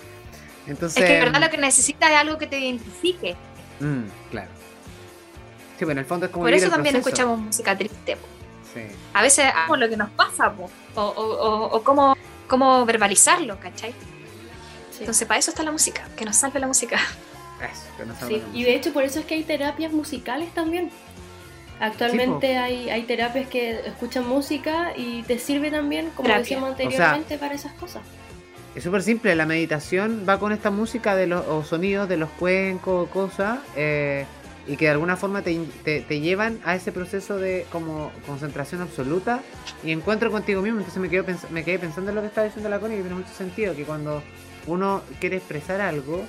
[0.67, 3.35] Entonces, es que en verdad lo que necesitas es algo que te identifique.
[3.81, 4.49] Mm, claro.
[5.79, 6.45] Sí, bueno, en el fondo es como...
[6.45, 8.17] Por eso también escuchamos música triste.
[8.75, 8.81] Sí.
[9.15, 10.71] A veces hagamos lo que nos pasa, po.
[10.95, 13.95] o, o, o, cómo, cómo verbalizarlo, ¿cachai?
[15.01, 16.97] Entonces, para eso está la música, que nos salve la música.
[17.59, 18.59] Eso, que nos salve la música.
[18.59, 20.91] Y de hecho, por eso es que hay terapias musicales también.
[21.81, 27.55] Actualmente hay, hay terapias que escuchan música y te sirve también, como decíamos anteriormente, para
[27.55, 28.03] esas cosas.
[28.75, 32.31] Es súper simple, la meditación va con esta música de los o sonidos de los
[32.31, 34.25] cuencos, cosas, eh,
[34.67, 39.41] y que de alguna forma te, te, llevan a ese proceso de como concentración absoluta
[39.83, 40.79] y encuentro contigo mismo.
[40.79, 43.17] Entonces me, quedo me quedé pensando en lo que estaba diciendo la Connie, que tiene
[43.17, 44.23] mucho sentido, que cuando
[44.67, 46.25] uno quiere expresar algo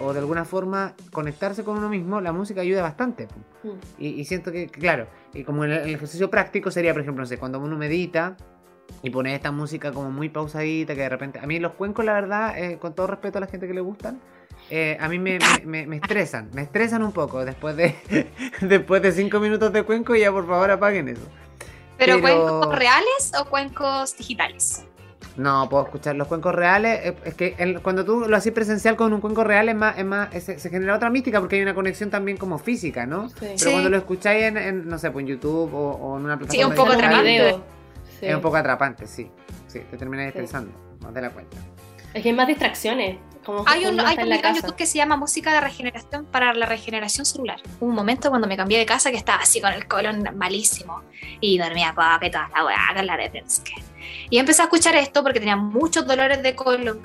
[0.00, 3.28] o de alguna forma conectarse con uno mismo, la música ayuda bastante.
[3.62, 3.68] Mm.
[3.98, 7.38] Y, siento que, claro, y como el, el, ejercicio práctico sería, por ejemplo, no sé,
[7.38, 8.36] cuando uno medita
[9.02, 12.12] y pone esta música como muy pausadita, que de repente, a mí los cuencos, la
[12.12, 14.20] verdad, eh, con todo respeto a la gente que le gustan,
[14.70, 17.94] eh, a mí me, me, estresan, me estresan un poco después de,
[18.60, 21.22] después de cinco minutos de cuenco y ya por favor apaguen eso.
[21.98, 24.84] ¿Pero, cuencos reales o cuencos digitales?
[25.36, 27.14] No, puedo escuchar los cuencos reales.
[27.24, 30.30] Es que cuando tú lo haces presencial con un cuenco real es más, es más
[30.42, 33.28] se, genera otra mística porque hay una conexión también como física, ¿no?
[33.38, 36.64] Pero cuando lo escucháis en, no sé, pues en YouTube o, en una plataforma.
[36.64, 37.60] Sí, un poco atrapante.
[38.20, 39.30] Es un poco atrapante, sí.
[39.66, 41.56] Sí, te terminas estresando, no te la cuenta.
[42.14, 43.18] Es que hay más distracciones.
[43.44, 46.66] Como hay un, hay un en YouTube que se llama Música de Regeneración para la
[46.66, 47.60] Regeneración Celular.
[47.78, 51.02] Hubo un momento cuando me cambié de casa que estaba así con el colon malísimo
[51.40, 53.30] y dormía poco y toda la weá con la de
[54.30, 57.00] y empecé a escuchar esto porque tenía muchos dolores de colon,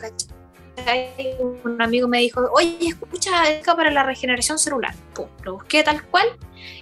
[1.64, 4.96] Un amigo me dijo, oye, escucha esto para la regeneración celular.
[5.14, 6.28] Pum, lo busqué tal cual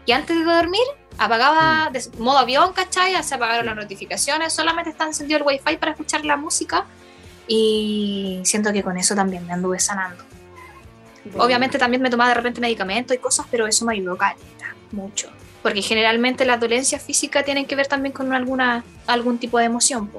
[0.06, 0.82] y antes de dormir
[1.18, 1.94] apagaba mm.
[1.94, 3.22] de modo avión, ¿cachai?
[3.24, 6.86] Se apagaron las notificaciones, solamente está encendido el wifi para escuchar la música
[7.48, 10.24] y siento que con eso también me anduve sanando.
[11.38, 14.59] Obviamente también me tomaba de repente medicamentos y cosas, pero eso me ayudó caleta,
[14.92, 15.30] mucho
[15.62, 20.10] porque generalmente las dolencias físicas tienen que ver también con alguna algún tipo de emoción.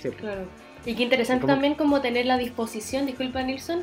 [0.00, 0.10] Sí.
[0.10, 0.46] Claro.
[0.84, 3.82] Y qué interesante también como tener la disposición, disculpa Nilsson,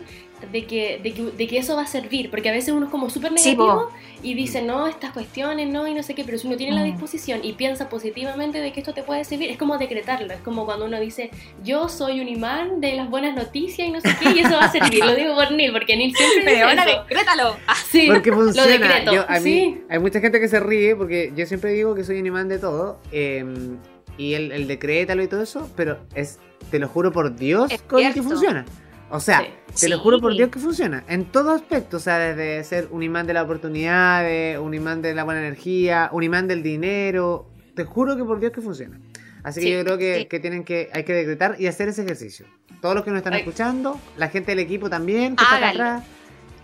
[0.52, 2.91] de que, de que, de que eso va a servir, porque a veces uno es
[2.91, 3.89] como súper negativo
[4.22, 6.84] y dice, no, estas cuestiones, no, y no sé qué, pero si uno tiene la
[6.84, 10.66] disposición y piensa positivamente de que esto te puede servir, es como decretarlo, es como
[10.66, 11.30] cuando uno dice,
[11.64, 14.66] yo soy un imán de las buenas noticias y no sé qué, y eso va
[14.66, 17.56] a servir, lo digo por Nil, porque Nil siempre dice Pero decrétalo.
[17.68, 18.68] Así, porque funciona.
[18.68, 19.26] Lo decreto.
[19.28, 22.26] a mí, Hay mucha gente que se ríe porque yo siempre digo que soy un
[22.26, 23.78] imán de todo, em,
[24.20, 26.40] y el, el decrétalo y todo eso, pero es,
[26.70, 28.66] te lo juro por Dios, con el que funciona.
[29.12, 29.44] O sea,
[29.80, 31.04] te lo juro por Dios que funciona.
[31.08, 31.98] En todo aspecto.
[31.98, 36.10] O sea, desde ser un imán de la oportunidad, un imán de la buena energía,
[36.12, 37.50] un imán del dinero.
[37.74, 39.00] Te juro que por Dios que funciona.
[39.42, 42.46] Así que yo creo que, tienen que, hay que decretar y hacer ese ejercicio.
[42.82, 46.04] Todos los que nos están escuchando, la gente del equipo también, que está atrás.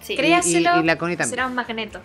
[0.01, 0.16] Sí.
[0.16, 1.30] Créaselo, y, la Connie también.
[1.32, 1.99] será un magneto.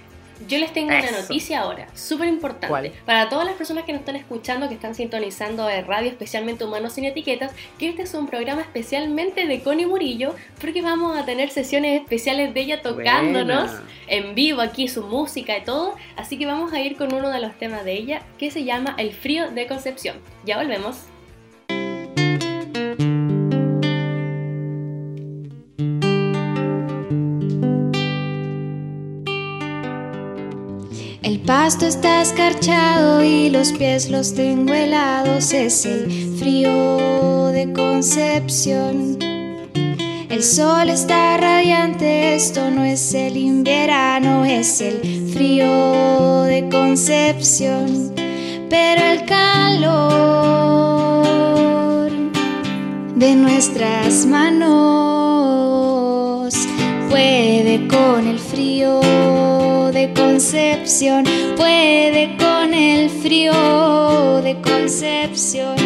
[0.49, 2.93] Yo les tengo una noticia ahora, súper importante.
[3.05, 6.95] Para todas las personas que nos están escuchando, que están sintonizando de radio, especialmente Humanos
[6.95, 11.51] sin Etiquetas, que este es un programa especialmente de Connie Murillo, porque vamos a tener
[11.51, 13.71] sesiones especiales de ella tocándonos
[14.07, 15.95] en vivo aquí, su música y todo.
[16.17, 18.95] Así que vamos a ir con uno de los temas de ella, que se llama
[18.99, 20.17] El frío de Concepción.
[20.45, 20.97] Ya volvemos.
[31.51, 35.53] Pasto está escarchado y los pies los tengo helados.
[35.53, 39.19] Es el frío de Concepción.
[40.29, 48.15] El sol está radiante, esto no es el invierno, es el frío de Concepción.
[48.69, 49.91] Pero el calor
[53.17, 54.71] de nuestras manos
[57.11, 59.01] puede con el frío
[60.01, 61.25] de Concepción,
[61.59, 65.77] puede con el frío de Concepción.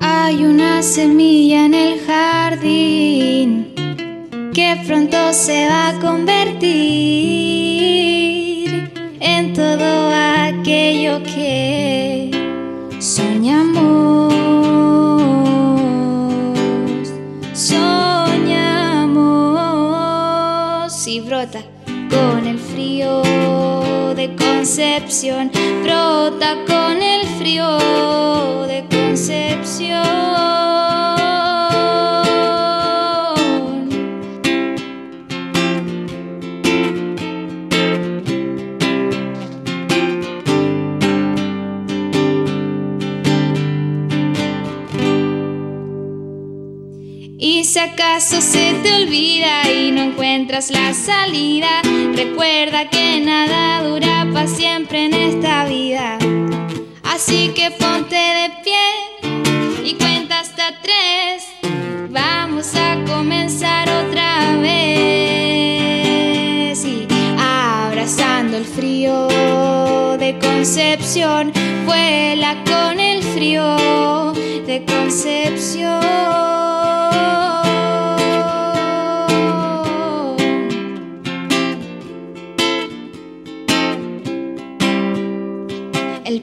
[0.00, 3.72] Hay una semilla en el jardín
[4.52, 7.62] que pronto se va a convertir
[9.54, 12.30] todo aquello que
[12.98, 14.32] soñamos.
[17.52, 17.86] Soñamos
[21.06, 21.60] y brota
[22.10, 23.22] con el frío
[24.14, 25.50] de Concepción,
[25.82, 27.78] brota con el frío
[28.66, 30.71] de Concepción.
[47.82, 51.82] Acaso se te olvida y no encuentras la salida,
[52.14, 56.18] recuerda que nada dura para siempre en esta vida.
[57.02, 58.78] Así que ponte de pie
[59.84, 61.44] y cuenta hasta tres.
[62.10, 64.72] Vamos a comenzar otra vez.
[66.84, 67.08] Y
[67.38, 69.26] abrazando el frío
[70.18, 71.52] de Concepción,
[71.84, 74.32] vuela con el frío
[74.66, 76.71] de Concepción.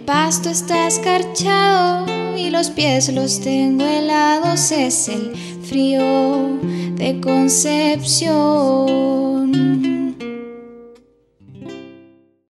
[0.10, 4.72] Pasto está escarchado y los pies los tengo helados.
[4.72, 6.58] Es el frío
[6.96, 8.40] de Concepción.